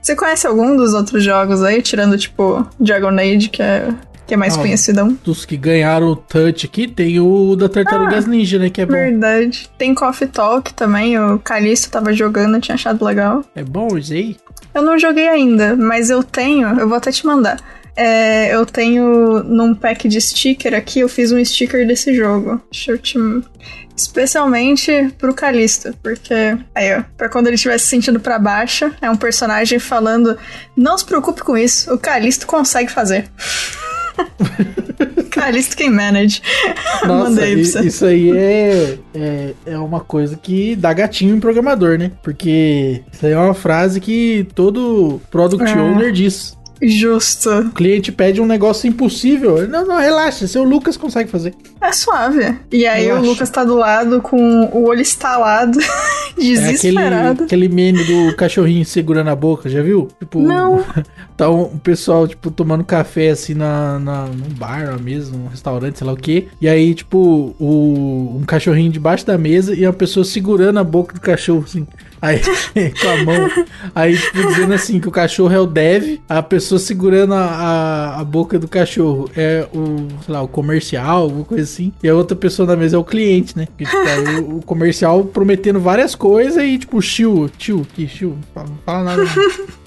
[0.00, 3.88] Você conhece algum dos outros jogos aí, tirando, tipo, Dragon Age, que é,
[4.26, 5.18] que é mais Ah, conhecidão?
[5.24, 8.70] Dos que ganharam o touch aqui, tem o da Tartarugas Ninja, né?
[8.70, 8.92] Que é bom.
[8.92, 9.68] Verdade.
[9.76, 13.44] Tem Coffee Talk também, o Calixto tava jogando, tinha achado legal.
[13.54, 14.36] É bom aí?
[14.74, 17.58] Eu não joguei ainda, mas eu tenho, eu vou até te mandar.
[17.96, 22.60] É, eu tenho num pack de sticker aqui, eu fiz um sticker desse jogo.
[22.70, 23.18] Deixa eu te.
[23.96, 26.34] Especialmente pro Calixto, porque.
[26.74, 27.02] Aí, ó.
[27.16, 30.36] Pra quando ele estiver se sentindo pra baixo, é um personagem falando:
[30.76, 33.28] Não se preocupe com isso, o Calixto consegue fazer.
[35.30, 36.40] Calixto quem manage.
[37.06, 37.86] Nossa, Mandei pra você.
[37.86, 42.12] isso aí é, é, é uma coisa que dá gatinho em programador, né?
[42.22, 45.76] Porque isso aí é uma frase que todo product É.
[45.78, 46.56] owner diz.
[46.82, 47.50] Justo.
[47.50, 49.66] O cliente pede um negócio impossível.
[49.68, 51.54] Não, não, relaxa, seu Lucas consegue fazer.
[51.80, 52.56] É suave.
[52.70, 53.22] E aí Relaxa.
[53.22, 55.78] o Lucas tá do lado com o olho estalado,
[56.38, 57.44] É aquele, desesperado.
[57.44, 60.08] aquele meme do cachorrinho segurando a boca, já viu?
[60.18, 60.84] Tipo, Não.
[61.36, 65.48] tá um, um pessoal, tipo, tomando café assim na, na, num bar, na mesa, num
[65.48, 66.48] restaurante, sei lá o quê.
[66.60, 71.14] E aí, tipo, o, um cachorrinho debaixo da mesa e uma pessoa segurando a boca
[71.14, 71.86] do cachorro, assim.
[72.20, 72.40] Aí,
[73.00, 73.50] com a mão.
[73.94, 78.20] Aí, tipo, dizendo assim, que o cachorro é o dev, a pessoa segurando a, a,
[78.20, 81.92] a boca do cachorro é o, sei lá, o comercial, alguma coisa assim.
[82.02, 83.68] E a outra pessoa na mesa é o cliente, né?
[83.76, 83.92] Tipo,
[84.42, 89.04] o, o comercial prometendo várias coisas e, tipo, tio, tio, que tio, não fala, fala
[89.04, 89.24] nada.
[89.24, 89.85] não.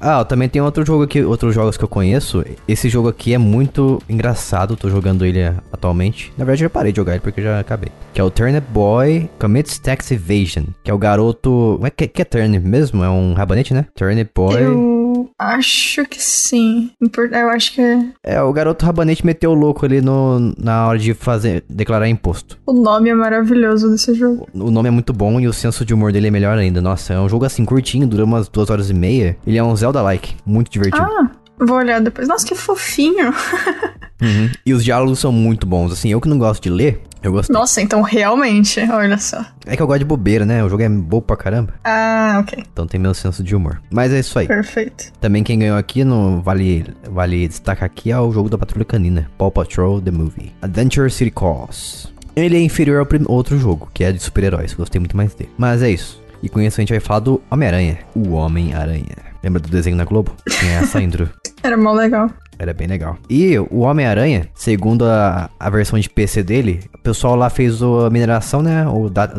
[0.00, 2.44] Ah, também tem outro jogo aqui, outros jogos que eu conheço.
[2.66, 6.32] Esse jogo aqui é muito engraçado, tô jogando ele atualmente.
[6.36, 7.90] Na verdade, eu parei de jogar ele porque já acabei.
[8.12, 10.64] Que é o Turnip Boy Commits Tax Evasion.
[10.82, 11.74] Que é o garoto.
[11.74, 13.02] Como é que, que é Turnip mesmo?
[13.02, 13.86] É um rabanete, né?
[13.94, 14.62] Turnip Boy.
[14.62, 16.90] Eu Eu acho que sim.
[17.32, 20.98] Eu acho que é- É, o garoto rabanete meteu o louco ali no, na hora
[20.98, 22.58] de fazer, declarar imposto.
[22.66, 24.46] o nome é maravilhoso desse jogo.
[24.54, 26.80] O nome é muito bom e o senso de humor dele é melhor ainda.
[26.80, 29.36] Nossa, é um jogo assim curtinho, dura umas duas horas e meia.
[29.46, 31.02] Ele é um Zelda-like, muito divertido.
[31.04, 32.28] Ah, vou olhar depois.
[32.28, 33.32] Nossa, que fofinho.
[34.20, 34.50] Uhum.
[34.66, 35.92] E os diálogos são muito bons.
[35.92, 37.54] Assim, eu que não gosto de ler, eu gostei.
[37.54, 39.44] Nossa, então realmente, olha só.
[39.66, 40.62] É que eu gosto de bobeira, né?
[40.64, 41.74] O jogo é bobo pra caramba.
[41.84, 42.64] Ah, ok.
[42.72, 43.80] Então tem meu senso de humor.
[43.90, 44.46] Mas é isso aí.
[44.46, 45.12] Perfeito.
[45.20, 49.30] Também quem ganhou aqui, no vale, vale destacar aqui, é o jogo da Patrulha Canina.
[49.38, 50.52] Paw Patrol The Movie.
[50.62, 52.12] Adventure City Calls.
[52.34, 54.74] Ele é inferior ao outro jogo, que é de super-heróis.
[54.74, 55.50] Gostei muito mais dele.
[55.56, 56.22] Mas é isso.
[56.42, 57.98] E com isso a gente vai falar do Homem-Aranha.
[58.14, 59.27] O Homem-Aranha.
[59.42, 60.34] Lembra do desenho na Globo?
[60.48, 61.28] Tinha essa intro.
[61.62, 62.30] Era mó legal.
[62.58, 63.16] Era bem legal.
[63.30, 68.10] E o Homem-Aranha, segundo a, a versão de PC dele, o pessoal lá fez a
[68.10, 68.86] mineração, né?
[68.86, 69.32] O, da,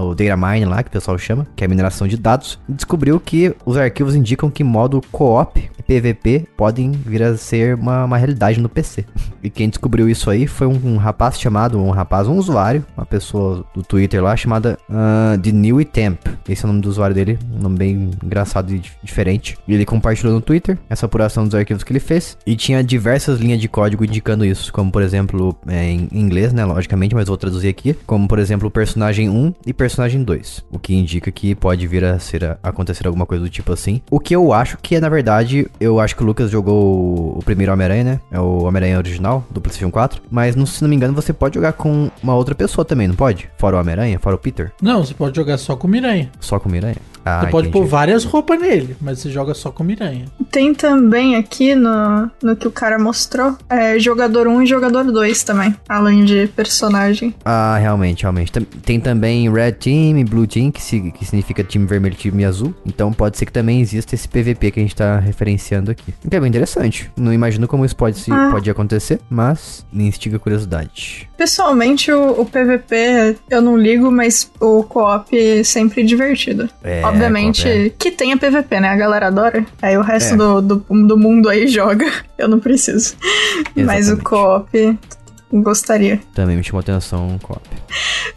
[0.00, 2.58] o data mine lá, que o pessoal chama, que é a mineração de dados.
[2.68, 7.74] E descobriu que os arquivos indicam que modo co-op e PVP podem vir a ser
[7.74, 9.04] uma, uma realidade no PC.
[9.42, 13.06] E quem descobriu isso aí foi um, um rapaz chamado, um rapaz, um usuário, uma
[13.06, 16.20] pessoa do Twitter lá, chamada uh, The New Temp.
[16.46, 19.56] Esse é o nome do usuário dele, um nome bem engraçado e dif- diferente.
[19.66, 22.36] E ele compartilhou no Twitter essa apuração dos arquivos que ele fez.
[22.46, 26.62] E tinha diversas linhas de código indicando isso, como por exemplo, é, em inglês, né,
[26.62, 30.78] logicamente, mas vou traduzir aqui, como por exemplo, o personagem 1 e personagem 2, o
[30.78, 34.02] que indica que pode vir a ser a- acontecer alguma coisa do tipo assim.
[34.10, 37.42] O que eu acho que é, na verdade, eu acho que o Lucas jogou o
[37.42, 38.20] primeiro Homem-Aranha, né?
[38.30, 41.54] É o Homem-Aranha original do PlayStation 4, mas não- se não me engano, você pode
[41.54, 43.48] jogar com uma outra pessoa também, não pode?
[43.56, 46.30] Fora o Homem-Aranha, fora o Peter, Não, você pode jogar só com Miranha.
[46.40, 46.96] só com o Miranha.
[47.24, 47.82] Ah, você pode entendi.
[47.84, 50.24] pôr várias roupas nele, mas você joga só com Miranha.
[50.50, 55.42] Tem também aqui no, no que o cara mostrou, é, jogador 1 e jogador 2
[55.44, 57.34] também, além de personagem.
[57.44, 58.52] Ah, realmente, realmente.
[58.52, 62.44] Tem também Red Team e Blue Team, que, si- que significa time vermelho e time
[62.44, 62.74] azul.
[62.86, 66.12] Então pode ser que também exista esse PVP que a gente tá referenciando aqui.
[66.24, 67.10] O que é bem interessante.
[67.16, 68.48] Não imagino como isso pode, se, Ah.
[68.50, 71.28] pode acontecer, mas me instiga a curiosidade.
[71.36, 76.68] Pessoalmente, o, o PVP eu não ligo, mas o co-op é sempre divertido.
[76.82, 77.90] É, Obviamente é.
[77.90, 78.88] que tenha PVP, né?
[78.88, 79.64] A galera adora.
[79.82, 80.36] Aí o resto É.
[80.36, 82.10] do, do, do mundo aí joga.
[82.38, 83.14] Eu não preciso.
[83.76, 84.24] Mas o Exatamente.
[84.24, 84.98] co-op
[85.52, 86.20] gostaria.
[86.34, 87.68] Também me chamou atenção o co-op.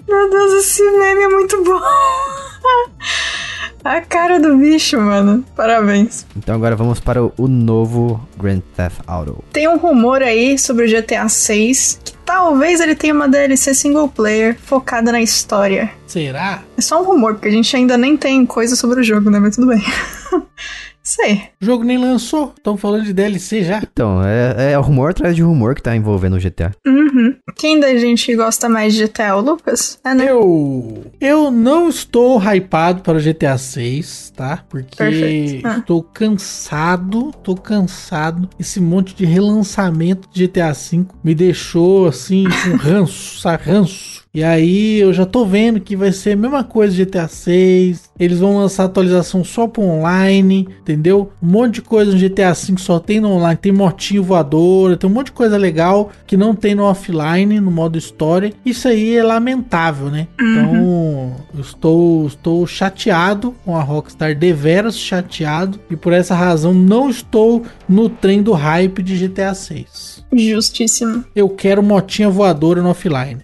[0.08, 1.80] Meu Deus, esse meme é muito bom.
[3.84, 5.44] A cara do bicho, mano.
[5.56, 6.26] Parabéns.
[6.38, 9.44] Então agora vamos para o, novo Grand Theft Auto.
[9.52, 14.08] Tem um rumor aí sobre o GTA 6 que talvez ele tenha uma DLC single
[14.08, 15.92] player focada na história.
[16.08, 16.64] Será?
[16.78, 19.40] É só um rumor, porque a gente ainda nem tem coisa sobre o jogo, né?
[19.40, 19.84] Mas tudo bem.
[21.04, 21.44] Sei.
[21.62, 22.54] O jogo nem lançou.
[22.58, 23.80] Estão falando de DLC já.
[23.84, 26.72] Então, é, é rumor atrás de rumor que tá envolvendo o GTA.
[26.88, 27.36] Uhum.
[27.56, 29.36] Quem da gente gosta mais de GTA?
[29.36, 30.00] O Lucas?
[30.04, 30.30] É, né?
[30.30, 31.06] Eu.
[31.20, 34.64] Eu não estou hypado para o GTA 6, tá?
[34.70, 35.68] Porque Perfeito.
[35.68, 35.78] Ah.
[35.80, 37.34] estou cansado.
[37.44, 38.50] Tô cansado.
[38.58, 43.64] Esse monte de relançamento de GTA 5 me deixou assim com ranço, sabe?
[43.64, 44.23] Ranço.
[44.36, 48.10] E aí eu já tô vendo que vai ser a mesma coisa de GTA 6.
[48.20, 51.32] Eles vão lançar atualização só pro online, entendeu?
[51.40, 53.58] Um monte de coisa no GTA 5 só tem no online.
[53.58, 57.70] Tem motinho voadora, tem um monte de coisa legal que não tem no offline, no
[57.70, 58.52] modo história.
[58.66, 60.28] Isso aí é lamentável, né?
[60.42, 65.80] Então, eu estou, estou chateado com a Rockstar, deveras chateado.
[65.92, 70.26] E por essa razão não estou no trem do hype de GTA 6.
[70.36, 71.24] Justíssimo.
[71.36, 73.38] Eu quero motinha voadora no offline.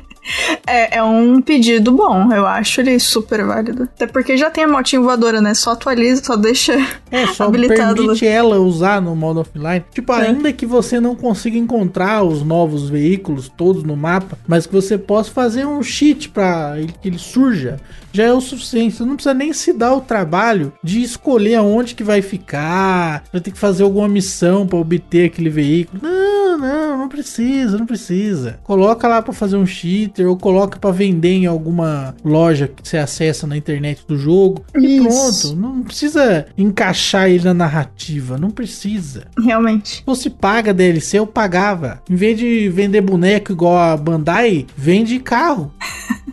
[0.68, 3.84] É, é um pedido bom, eu acho ele super válido.
[3.84, 5.54] Até porque já tem a motinha voadora, né?
[5.54, 6.74] Só atualiza, só deixa.
[7.08, 9.84] É, só Habilitado permite ela usar no modo offline.
[9.94, 14.72] Tipo, ainda que você não consiga encontrar os novos veículos todos no mapa, mas que
[14.72, 17.78] você possa fazer um cheat pra ele, que ele surja,
[18.12, 18.96] já é o suficiente.
[18.96, 23.40] Você não precisa nem se dar o trabalho de escolher aonde que vai ficar, vai
[23.40, 26.02] ter que fazer alguma missão pra obter aquele veículo.
[26.02, 28.58] Não, não, não precisa, não precisa.
[28.62, 32.96] Coloca lá pra fazer um cheater ou coloca pra vender em alguma loja que você
[32.96, 34.64] acessa na internet do jogo.
[34.76, 35.54] E Isso.
[35.54, 39.26] pronto, não precisa encaixar ele na narrativa, não precisa.
[39.38, 39.96] Realmente.
[39.96, 42.02] Se fosse paga DLC, eu pagava.
[42.08, 45.72] Em vez de vender boneco igual a Bandai, vende carro.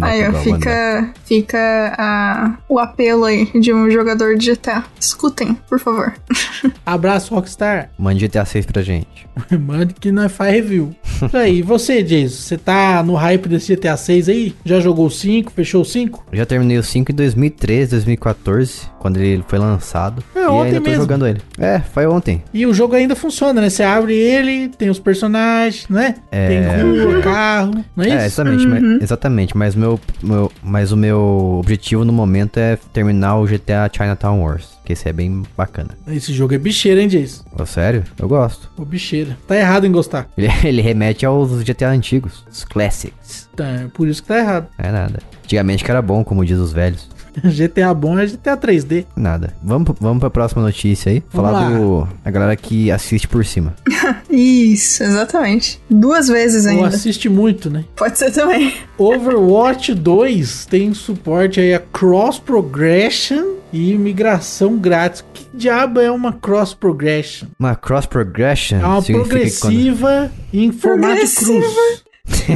[0.00, 4.84] Aí, a fica, fica ah, o apelo aí de um jogador de GTA.
[4.98, 6.12] Escutem, por favor.
[6.84, 7.90] Abraço, Rockstar.
[7.98, 9.06] Mande GTA 6 pra gente.
[9.58, 10.94] Mande que nós faz review.
[11.24, 12.36] Isso aí, e você, Jason?
[12.36, 14.54] Você tá no hype desse GTA 6 aí?
[14.64, 15.52] Já jogou o 5?
[15.52, 16.26] Fechou o 5?
[16.32, 20.22] Eu já terminei o 5 em 2013, 2014, quando ele foi lançado.
[20.34, 21.02] É, e ontem ainda tô mesmo.
[21.02, 21.40] jogando ele.
[21.58, 22.42] É, foi ontem.
[22.52, 23.70] E o jogo ainda funciona, né?
[23.70, 26.16] Você abre ele, tem os personagens, né?
[26.30, 26.48] É.
[26.48, 28.26] Tem rua, carro, não é É, isso?
[28.26, 29.21] exatamente, mas, exatamente.
[29.22, 34.42] Exatamente, mas, meu, meu, mas o meu objetivo no momento é terminar o GTA Chinatown
[34.42, 34.76] Wars.
[34.84, 35.90] Que esse é bem bacana.
[36.08, 37.42] Esse jogo é bicheira, hein, Jace?
[37.56, 38.02] Oh, sério?
[38.18, 38.68] Eu gosto.
[38.76, 39.38] Ô, bicheira.
[39.46, 40.28] Tá errado em gostar.
[40.36, 43.48] Ele, ele remete aos GTA antigos, os classics.
[43.54, 44.66] Tá, é por isso que tá errado.
[44.76, 45.20] É nada.
[45.44, 47.08] Antigamente que era bom, como diz os velhos.
[47.44, 49.06] GTA bom é GTA 3D.
[49.16, 49.54] Nada.
[49.62, 51.22] Vamos, vamos pra próxima notícia aí.
[51.32, 51.76] Vamos Falar lá.
[51.78, 52.08] do.
[52.24, 53.74] A galera que assiste por cima.
[54.30, 55.80] Isso, exatamente.
[55.90, 56.88] Duas vezes Ou ainda.
[56.88, 57.84] assiste muito, né?
[57.96, 58.74] Pode ser também.
[58.98, 65.24] Overwatch 2 tem suporte aí a cross progression e migração grátis.
[65.32, 67.48] Que diabo é uma cross progression?
[67.58, 71.60] Uma cross progression É uma que quando- progressiva em formato Progressiva.
[71.60, 72.01] cruz.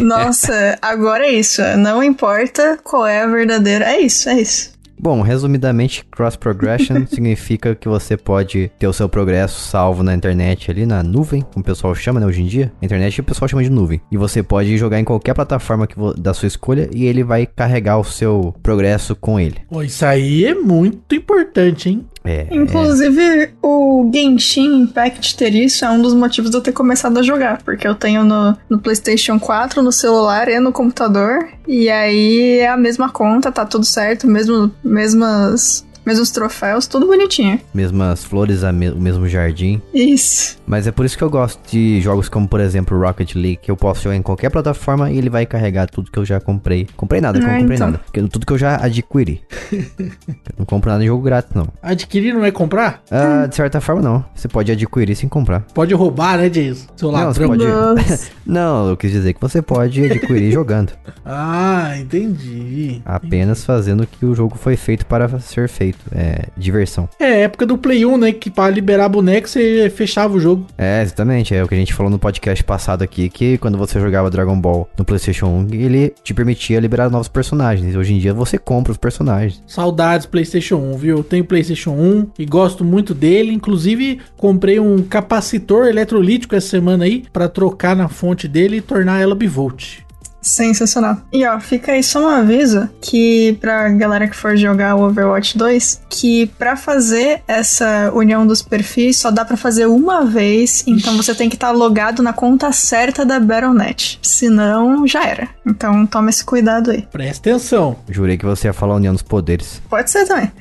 [0.01, 1.63] Nossa, agora é isso.
[1.79, 3.85] Não importa qual é a verdadeira.
[3.85, 4.77] É isso, é isso.
[4.99, 10.71] Bom, resumidamente, cross progression significa que você pode ter o seu progresso salvo na internet
[10.71, 12.73] ali, na nuvem, como o pessoal chama, né, hoje em dia.
[12.81, 14.01] A internet o pessoal chama de nuvem.
[14.11, 17.99] E você pode jogar em qualquer plataforma que da sua escolha e ele vai carregar
[17.99, 19.57] o seu progresso com ele.
[19.69, 22.07] Pô, isso aí é muito importante, hein?
[22.27, 27.19] É, Inclusive, o Genshin Impact ter isso é um dos motivos de eu ter começado
[27.19, 27.63] a jogar.
[27.63, 31.49] Porque eu tenho no, no PlayStation 4, no celular e no computador.
[31.67, 37.61] E aí é a mesma conta, tá tudo certo, mesmo, mesmas, mesmos troféus, tudo bonitinho.
[37.75, 39.83] mesmas flores, a me- o mesmo jardim.
[39.93, 40.57] Isso.
[40.67, 43.71] Mas é por isso que eu gosto de jogos como, por exemplo, Rocket League, que
[43.71, 46.87] eu posso jogar em qualquer plataforma e ele vai carregar tudo que eu já comprei.
[46.97, 47.91] Comprei nada, que eu não Ah, comprei então.
[47.91, 48.29] nada.
[48.31, 49.43] Tudo que eu já adquiri.
[49.99, 50.11] eu
[50.59, 51.67] não compro nada em jogo grátis, não.
[51.83, 53.03] Adquirir não é comprar?
[53.11, 54.25] Ah, de certa forma, não.
[54.35, 55.61] Você pode adquirir sem comprar.
[55.75, 56.87] Pode roubar, né, Jason?
[56.97, 57.95] Seu Não, você ladrão.
[57.95, 58.31] pode-.
[58.47, 60.93] Não, eu quis dizer que você pode adquirir jogando.
[61.25, 63.03] Ah, entendi.
[63.05, 65.96] Apenas fazendo o que o jogo foi feito para ser feito.
[66.15, 67.09] É diversão.
[67.19, 68.33] É, época do Play 1, né?
[68.33, 70.67] Que pra liberar boneco você fechava o jogo.
[70.77, 71.55] É, exatamente.
[71.55, 74.59] É o que a gente falou no podcast passado aqui, que quando você jogava Dragon
[74.59, 77.95] Ball no PlayStation 1, ele te permitia liberar novos personagens.
[77.97, 79.63] Hoje em dia você compra os personagens.
[79.67, 81.19] Saudades PlayStation 1, viu?
[81.19, 83.53] Eu tenho PlayStation 1 e gosto muito dele.
[83.53, 89.21] Inclusive, comprei um capacitor eletrolítico essa semana aí pra trocar na fonte dele e tornar
[89.21, 90.06] ela bivolt.
[90.47, 91.19] Sensacional.
[91.33, 95.59] E ó, fica aí só um aviso que pra galera que for jogar o Overwatch
[95.59, 101.17] 2, que pra fazer essa união dos perfis só dá pra fazer uma vez, então
[101.17, 104.21] você tem que estar logado na conta certa da Battle.net.
[104.23, 105.49] Senão, já era.
[105.67, 107.03] Então toma esse cuidado aí.
[107.11, 107.97] Presta atenção.
[108.09, 109.83] Jurei que você ia falar União dos Poderes.
[109.91, 110.53] Pode ser também.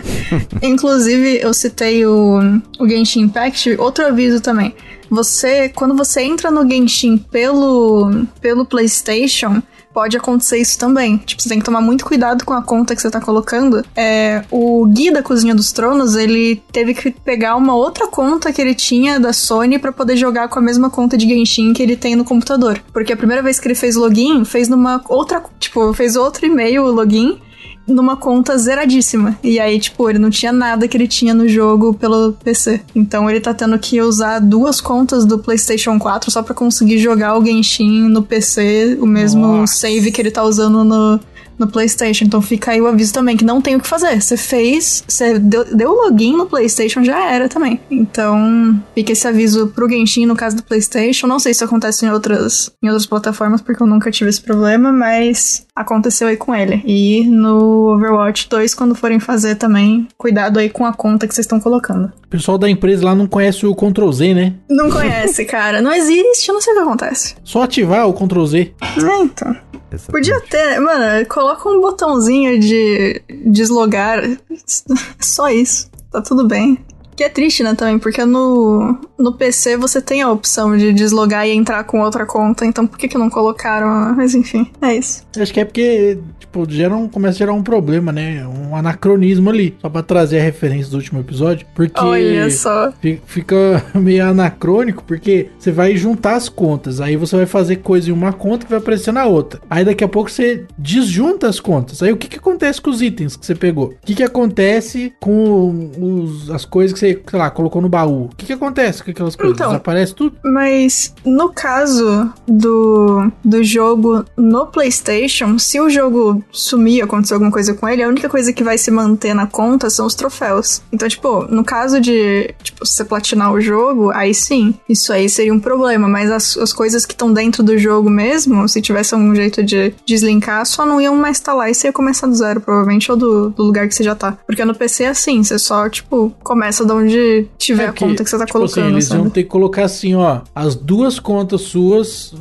[0.62, 2.38] Inclusive, eu citei o,
[2.78, 4.74] o Genshin Impact, outro aviso também.
[5.12, 11.18] Você, quando você entra no Genshin pelo, pelo PlayStation, pode acontecer isso também.
[11.18, 13.84] Tipo, você tem que tomar muito cuidado com a conta que você tá colocando.
[13.94, 18.62] É, o Gui da Cozinha dos Tronos, ele teve que pegar uma outra conta que
[18.62, 21.94] ele tinha da Sony pra poder jogar com a mesma conta de Genshin que ele
[21.94, 22.82] tem no computador.
[22.90, 26.84] Porque a primeira vez que ele fez login, fez numa outra, tipo, fez outro e-mail
[26.84, 27.38] o login
[27.86, 29.38] numa conta zeradíssima.
[29.42, 32.80] E aí, tipo, ele não tinha nada que ele tinha no jogo pelo PC.
[32.94, 37.36] Então ele tá tendo que usar duas contas do PlayStation 4 só pra conseguir jogar
[37.36, 39.74] o Genshin no PC, o mesmo Nossa.
[39.74, 41.20] save que ele tá usando no,
[41.58, 42.24] no PlayStation.
[42.24, 44.20] Então fica aí o aviso também que não tem o que fazer.
[44.20, 47.80] Você fez, você deu, deu o login no PlayStation, já era também.
[47.90, 51.26] Então fica esse aviso pro Genshin no caso do PlayStation.
[51.26, 54.92] Não sei se acontece em outras, em outras plataformas, porque eu nunca tive esse problema,
[54.92, 56.82] mas aconteceu aí com ele.
[56.86, 61.44] E no Overwatch 2, quando forem fazer também, cuidado aí com a conta que vocês
[61.44, 62.12] estão colocando.
[62.24, 64.54] O pessoal da empresa lá não conhece o Ctrl Z, né?
[64.68, 65.80] Não conhece, cara.
[65.80, 67.34] Não existe, eu não sei o que acontece.
[67.42, 68.74] Só ativar o Ctrl Z.
[68.80, 69.56] É, então.
[69.90, 70.10] Exatamente.
[70.10, 74.22] Podia ter, mano, coloca um botãozinho de deslogar.
[75.20, 75.90] Só isso.
[76.10, 76.78] Tá tudo bem.
[77.22, 81.46] Que é triste, né, também, porque no, no PC você tem a opção de deslogar
[81.46, 84.12] e entrar com outra conta, então por que que não colocaram?
[84.16, 85.24] Mas enfim, é isso.
[85.38, 88.44] Acho que é porque, tipo, gera um, começa a gerar um problema, né?
[88.46, 89.76] Um anacronismo ali.
[89.80, 91.64] Só pra trazer a referência do último episódio.
[91.74, 92.00] Porque.
[92.00, 92.92] Olha só.
[93.00, 97.00] fi- Fica meio anacrônico, porque você vai juntar as contas.
[97.00, 99.60] Aí você vai fazer coisa em uma conta que vai aparecer na outra.
[99.70, 102.02] Aí daqui a pouco você desjunta as contas.
[102.02, 103.86] Aí o que, que acontece com os itens que você pegou?
[103.90, 108.24] O que, que acontece com os, as coisas que você, sei lá, colocou no baú?
[108.24, 109.54] O que, que acontece com aquelas coisas?
[109.54, 109.68] Então.
[109.68, 110.36] Desaparece tudo?
[110.44, 117.74] Mas no caso do, do jogo no PlayStation, se o jogo sumir, acontecer alguma coisa
[117.74, 120.82] com ele, a única coisa que vai se manter na conta são os troféus.
[120.92, 125.52] Então, tipo, no caso de tipo, você platinar o jogo, aí sim, isso aí seria
[125.52, 126.08] um problema.
[126.08, 129.94] Mas as, as coisas que estão dentro do jogo mesmo, se tivesse algum jeito de
[130.06, 133.16] deslinkar, só não iam mais estar lá e você ia começar do zero, provavelmente, ou
[133.16, 134.36] do, do lugar que você já tá.
[134.46, 137.92] Porque no PC é assim, você só, tipo, começa do de onde tiver É a
[137.92, 139.20] que, conta que você tá tipo assim, colocando, eles sabe?
[139.20, 140.40] vão ter que colocar assim, ó.
[140.54, 142.34] As duas contas suas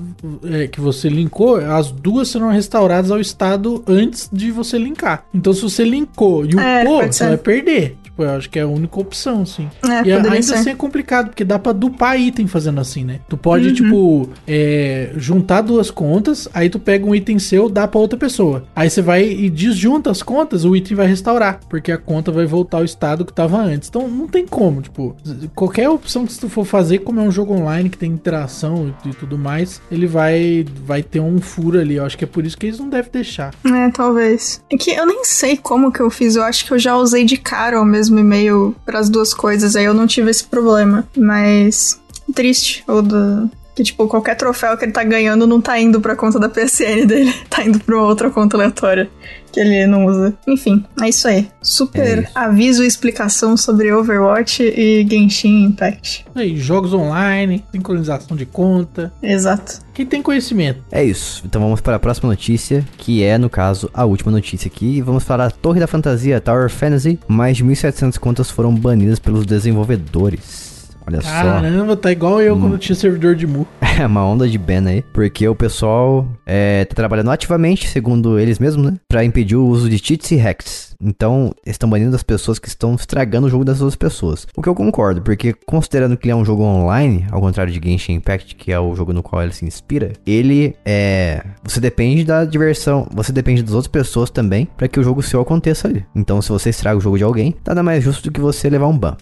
[0.44, 5.26] é, que você linkou, as duas serão restauradas ao estado antes de você linkar.
[5.34, 7.98] Então, se você linkou e É, upou, pode você vai perder.
[8.22, 9.68] Tipo, eu acho que é a única opção, sim.
[9.84, 10.54] É, e ainda ser.
[10.56, 13.20] assim é complicado, porque dá pra dupar item fazendo assim, né?
[13.28, 13.74] Tu pode, Uhum.
[13.74, 18.64] tipo, é, juntar duas contas, aí tu pega um item seu, dá pra outra pessoa.
[18.76, 22.46] Aí você vai e desjunta as contas, o item vai restaurar, porque a conta vai
[22.46, 23.90] voltar ao estado que tava antes.
[23.90, 25.16] Então não tem como, tipo,
[25.56, 29.10] qualquer opção que tu for fazer, como é um jogo online que tem interação e,
[29.10, 31.96] e tudo mais, ele vai vai ter um furo ali.
[31.96, 33.54] Eu acho que é por isso que eles não devem deixar.
[33.66, 34.62] É, talvez.
[34.72, 36.36] É que eu nem sei como que eu fiz.
[36.36, 39.76] Eu acho que eu já usei de cara o mesmo e-mail pras duas coisas.
[39.76, 41.08] Aí eu não tive esse problema.
[41.16, 42.00] Mas.
[42.34, 42.84] Triste.
[42.88, 43.50] Ou do.
[43.76, 47.06] Que, tipo, qualquer troféu que ele tá ganhando não tá indo pra conta da PSN
[47.06, 47.34] dele.
[47.50, 49.10] Tá indo pra uma outra conta aleatória.
[49.52, 50.34] Que ele não usa.
[50.48, 51.50] Enfim, é isso aí.
[51.62, 52.32] Super É isso.
[52.34, 56.26] aviso e explicação sobre Overwatch e Genshin Impact.
[56.34, 59.12] Aí, jogos online, sincronização de conta.
[59.22, 59.80] Exato.
[59.94, 60.82] Quem tem conhecimento?
[60.90, 61.44] É isso.
[61.46, 64.98] Então vamos para a próxima notícia, que é, no caso, a última notícia aqui.
[64.98, 67.20] E Vamos falar da Torre da Fantasia, Tower of Fantasy.
[67.28, 70.71] Mais de 1.700 contas foram banidas pelos desenvolvedores.
[71.08, 71.30] Olha só.
[71.30, 72.62] Caramba, tá igual eu Hum.
[72.62, 73.68] quando tinha servidor de mu.
[74.00, 78.58] É uma onda de ban aí, porque o pessoal é, tá trabalhando ativamente, segundo eles
[78.58, 78.98] mesmos, né?
[79.08, 80.91] Pra impedir o uso de cheats e hacks.
[81.02, 84.48] Então, eles estão banindo as pessoas que estão estragando o jogo das outras pessoas.
[84.56, 87.90] O que eu concordo, porque considerando que ele é um jogo online, ao contrário de
[87.90, 91.44] Genshin Impact, que é o jogo no qual ele se inspira, ele é.
[91.64, 95.42] Você depende da diversão, você depende das outras pessoas também, pra que o jogo seu
[95.42, 96.06] aconteça ali.
[96.16, 98.88] Então, se você estraga o jogo de alguém, nada mais justo do que você levar
[98.88, 99.18] um ban.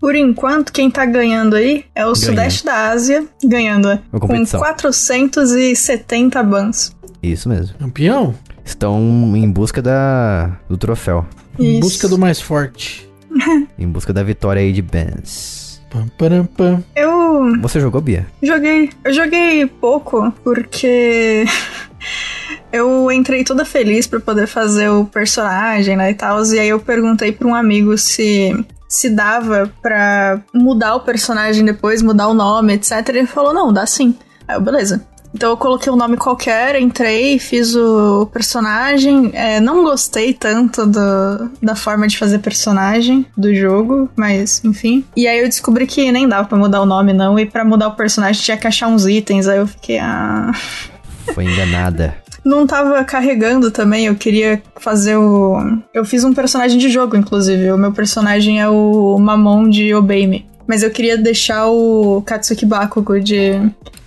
[0.00, 4.60] Por enquanto, quem tá ganhando aí é o Sudeste da Ásia, ganhando com competição.
[4.60, 6.96] 470 bans.
[7.22, 7.76] Isso mesmo.
[7.78, 8.34] Campeão?
[8.70, 9.00] Estão
[9.34, 11.26] em busca da do troféu.
[11.58, 11.80] Em Isso.
[11.80, 13.08] busca do mais forte.
[13.78, 14.80] Em busca da vitória aí de.
[14.82, 16.84] Pam, pam.
[16.94, 18.26] Eu Você jogou, Bia?
[18.40, 18.90] joguei.
[19.04, 21.44] Eu joguei pouco porque
[22.72, 26.40] eu entrei toda feliz pra poder fazer o personagem, né, e tal.
[26.44, 28.54] E aí eu perguntei pra um amigo se
[28.88, 33.08] se dava pra mudar o personagem depois, mudar o nome, etc.
[33.08, 34.14] Ele falou: "Não, dá sim".
[34.46, 35.04] Aí eu, beleza.
[35.32, 39.30] Então eu coloquei um nome qualquer, entrei, fiz o personagem.
[39.32, 45.04] É, não gostei tanto do- da forma de fazer personagem do jogo, mas enfim.
[45.16, 47.38] E aí eu descobri que nem dava pra mudar o nome, não.
[47.38, 49.46] E pra mudar o personagem tinha que achar uns itens.
[49.46, 50.50] Aí eu fiquei, ah.
[51.34, 52.14] Foi enganada.
[52.44, 55.58] Não tava carregando também, eu queria fazer o.
[55.92, 57.70] Eu fiz um personagem de jogo, inclusive.
[57.70, 60.46] O meu personagem é o Mamon de Obey Me.
[60.66, 63.60] Mas eu queria deixar o Katsuki Bakugo de,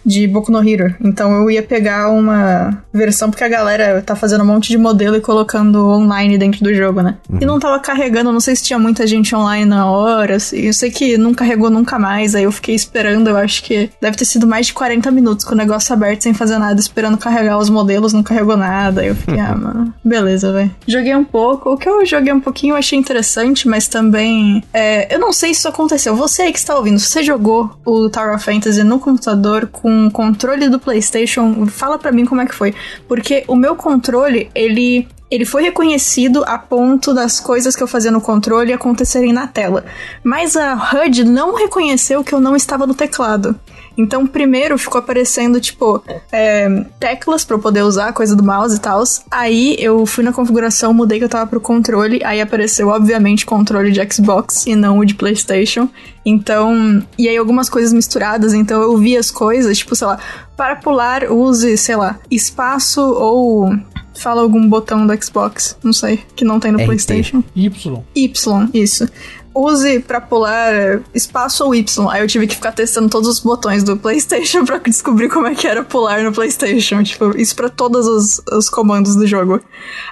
[0.05, 0.95] de Boku no Hero.
[1.01, 5.15] Então eu ia pegar uma versão, porque a galera tá fazendo um monte de modelo
[5.15, 7.15] e colocando online dentro do jogo, né?
[7.41, 10.35] E não tava carregando, não sei se tinha muita gente online na hora.
[10.35, 13.89] assim, Eu sei que não carregou nunca mais, aí eu fiquei esperando, eu acho que
[14.01, 17.17] deve ter sido mais de 40 minutos com o negócio aberto sem fazer nada, esperando
[17.17, 19.01] carregar os modelos, não carregou nada.
[19.01, 20.71] Aí eu fiquei, ah, mano, beleza, velho.
[20.87, 24.63] Joguei um pouco, o que eu joguei um pouquinho eu achei interessante, mas também.
[24.73, 26.15] é, eu não sei se isso aconteceu.
[26.15, 29.92] Você aí que está ouvindo, se você jogou o Tower of Fantasy no computador com
[30.11, 32.73] controle do PlayStation, fala pra mim como é que foi.
[33.07, 35.07] Porque o meu controle, ele.
[35.31, 39.83] Ele foi reconhecido a ponto das coisas que eu fazia no controle acontecerem na tela.
[40.23, 43.59] Mas a HUD não reconheceu que eu não estava no teclado.
[43.97, 46.67] Então, primeiro ficou aparecendo, tipo, é,
[46.99, 49.03] teclas pra eu poder usar, coisa do mouse e tal.
[49.29, 52.21] Aí eu fui na configuração, mudei que eu tava pro controle.
[52.23, 55.89] Aí apareceu, obviamente, controle de Xbox e não o de PlayStation.
[56.25, 58.53] Então, e aí algumas coisas misturadas.
[58.53, 60.19] Então eu vi as coisas, tipo, sei lá,
[60.55, 63.73] para pular, use, sei lá, espaço ou.
[64.15, 66.85] Fala algum botão do Xbox, não sei, que não tem no RT.
[66.85, 67.43] PlayStation.
[67.55, 68.03] Y.
[68.15, 69.09] Y, isso.
[69.55, 72.09] Use pra pular espaço ou Y.
[72.09, 75.55] Aí eu tive que ficar testando todos os botões do PlayStation pra descobrir como é
[75.55, 77.03] que era pular no PlayStation.
[77.03, 79.61] Tipo, isso pra todos os, os comandos do jogo.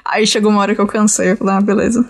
[0.05, 1.31] Aí chegou uma hora que eu cansei.
[1.31, 2.07] Eu falei, ah, beleza.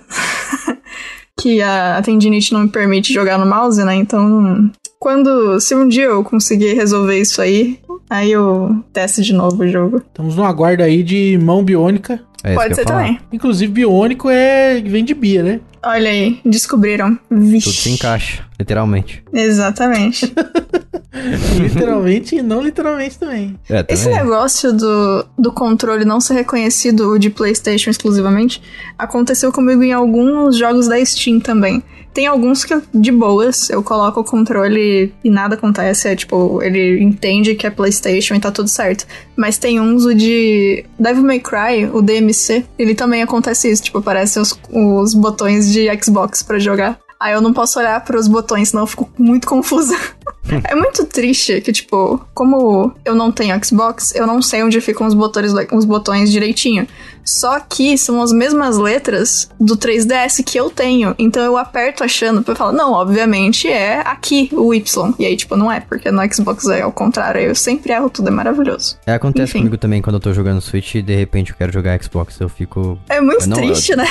[1.39, 3.95] que a, a tendinite não me permite jogar no mouse, né?
[3.95, 4.69] Então,
[4.99, 5.59] quando.
[5.59, 7.79] Se um dia eu conseguir resolver isso aí,
[8.09, 9.97] aí eu testo de novo o jogo.
[9.97, 12.21] Estamos no aguardo aí de mão biônica.
[12.43, 13.19] É Pode ser também.
[13.31, 15.59] Inclusive, biônico é vem de Bia, né?
[15.83, 17.17] Olha aí, descobriram.
[17.29, 17.69] Vixe.
[17.69, 19.23] Tudo se encaixa, literalmente.
[19.33, 20.31] Exatamente.
[21.59, 23.59] literalmente e não literalmente também.
[23.69, 24.19] É, Esse também.
[24.19, 28.61] negócio do, do controle não ser reconhecido de PlayStation exclusivamente
[28.97, 31.83] aconteceu comigo em alguns jogos da Steam também.
[32.13, 36.09] Tem alguns que, de boas, eu coloco o controle e nada acontece.
[36.09, 39.07] É tipo, ele entende que é PlayStation e tá tudo certo.
[39.33, 43.83] Mas tem uns, o de Devil May Cry, o DMC, ele também acontece isso.
[43.83, 46.99] Tipo, aparecem os, os botões de Xbox pra jogar.
[47.19, 49.95] Aí eu não posso olhar pros botões, senão eu fico muito confusa.
[50.67, 55.05] é muito triste que, tipo, como eu não tenho Xbox, eu não sei onde ficam
[55.05, 56.87] os botões, os botões direitinho.
[57.23, 61.13] Só que são as mesmas letras do 3DS que eu tenho.
[61.19, 65.13] Então eu aperto achando pra falar, não, obviamente é aqui o Y.
[65.19, 67.41] E aí, tipo, não é, porque no Xbox é ao contrário.
[67.41, 68.97] Eu sempre erro tudo, é maravilhoso.
[69.05, 69.59] É, acontece Enfim.
[69.59, 72.39] comigo também quando eu tô jogando Switch e de repente eu quero jogar Xbox.
[72.39, 72.97] Eu fico.
[73.09, 74.05] É muito Eu não- triste, né?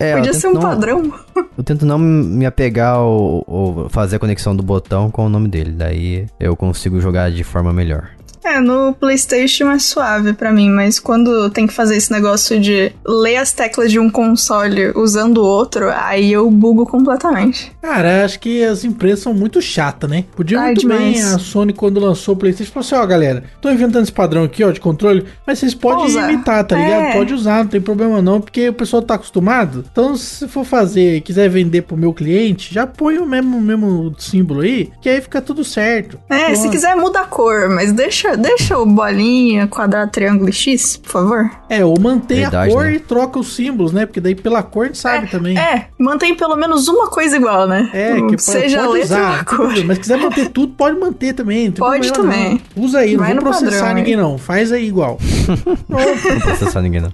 [0.00, 1.12] É, eu Podia ser um não- padrão.
[1.56, 5.48] Eu tento não me apegar ou, ou fazer a conexão do botão com o nome
[5.48, 5.70] dele.
[5.70, 8.08] Daí eu consigo jogar de forma melhor.
[8.44, 12.92] É, no PlayStation é suave pra mim, mas quando tem que fazer esse negócio de
[13.06, 17.72] ler as teclas de um console usando o outro, aí eu bugo completamente.
[17.80, 20.24] Cara, acho que as empresas são muito chatas, né?
[20.34, 21.34] Podia Ai, muito bem demais.
[21.34, 24.64] a Sony, quando lançou o PlayStation, falou assim: ó, galera, tô inventando esse padrão aqui,
[24.64, 26.30] ó, de controle, mas vocês podem Usar.
[26.32, 27.02] imitar, tá ligado?
[27.02, 27.12] É.
[27.12, 29.84] Pode usar, não tem problema não, porque o pessoal tá acostumado.
[29.90, 34.14] Então, se for fazer e quiser vender pro meu cliente, já põe o mesmo, mesmo
[34.18, 36.18] símbolo aí, que aí fica tudo certo.
[36.28, 36.70] É, se Pronto.
[36.72, 41.50] quiser muda a cor, mas deixa, deixa o bolinha, quadrado, triângulo e X, por favor.
[41.68, 42.94] É, ou mantém Verdade, a cor né?
[42.94, 44.06] e troca os símbolos, né?
[44.06, 45.58] Porque daí pela cor a gente sabe também.
[45.58, 47.90] É, mantém pelo menos uma coisa igual, né?
[47.92, 49.84] É, que pode, Seja a pode letra usar, cor.
[49.84, 51.70] mas se quiser manter tudo, pode manter também.
[51.72, 52.60] Pode problema também.
[52.76, 52.84] não.
[52.84, 54.20] Usa aí, Vai não vou processar padrão, ninguém aí.
[54.20, 54.38] não.
[54.38, 55.18] Faz aí igual.
[55.88, 57.12] Não processar ninguém, não.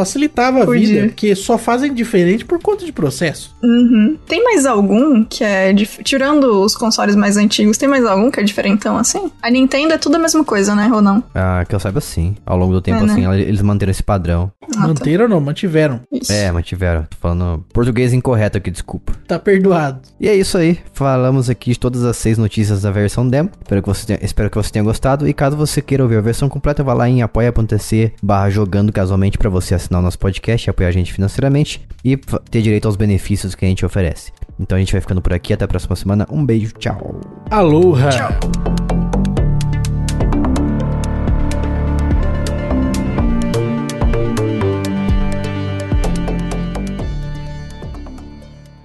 [0.00, 0.86] Facilitava a Podia.
[0.86, 3.54] vida, porque só fazem diferente por conta de processo.
[3.62, 4.16] Uhum.
[4.26, 5.72] Tem mais algum que é.
[5.72, 9.30] dif- Tirando os consoles mais antigos, tem mais algum que é diferentão assim?
[9.42, 10.90] A Nintendo é tudo a mesma coisa, né?
[10.92, 11.22] Ou não?
[11.34, 12.36] Ah, que eu saiba sim.
[12.44, 13.12] Ao longo do tempo, É, né?
[13.12, 14.50] assim, ela- eles manteram esse padrão.
[14.62, 14.88] Ah, tá.
[14.88, 15.40] Manteram ou não?
[15.40, 16.00] Mantiveram.
[16.12, 16.32] Isso.
[16.32, 17.02] É, mantiveram.
[17.10, 19.12] Tô falando português incorreto aqui, desculpa.
[19.26, 20.00] Tá perdoado.
[20.18, 20.78] E é isso aí.
[20.92, 23.50] Falamos aqui de todas as seis notícias da versão demo.
[23.60, 25.28] Espero que você tenha, espero que você tenha gostado.
[25.28, 29.36] E caso você queira ouvir a versão completa, vá lá em apoia.se barra jogando casualmente
[29.38, 32.96] para você assinar o nosso podcast e apoiar a gente financeiramente e ter direito aos
[32.96, 34.32] benefícios que a gente oferece.
[34.58, 35.52] Então a gente vai ficando por aqui.
[35.52, 36.26] Até a próxima semana.
[36.30, 36.72] Um beijo.
[36.74, 37.20] Tchau.
[37.50, 38.10] Aloha!
[38.10, 38.30] Tchau.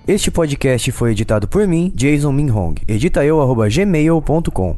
[0.07, 2.75] Este podcast foi editado por mim, Jason Minhong.
[2.87, 4.77] Edita eu, arroba gmail.com.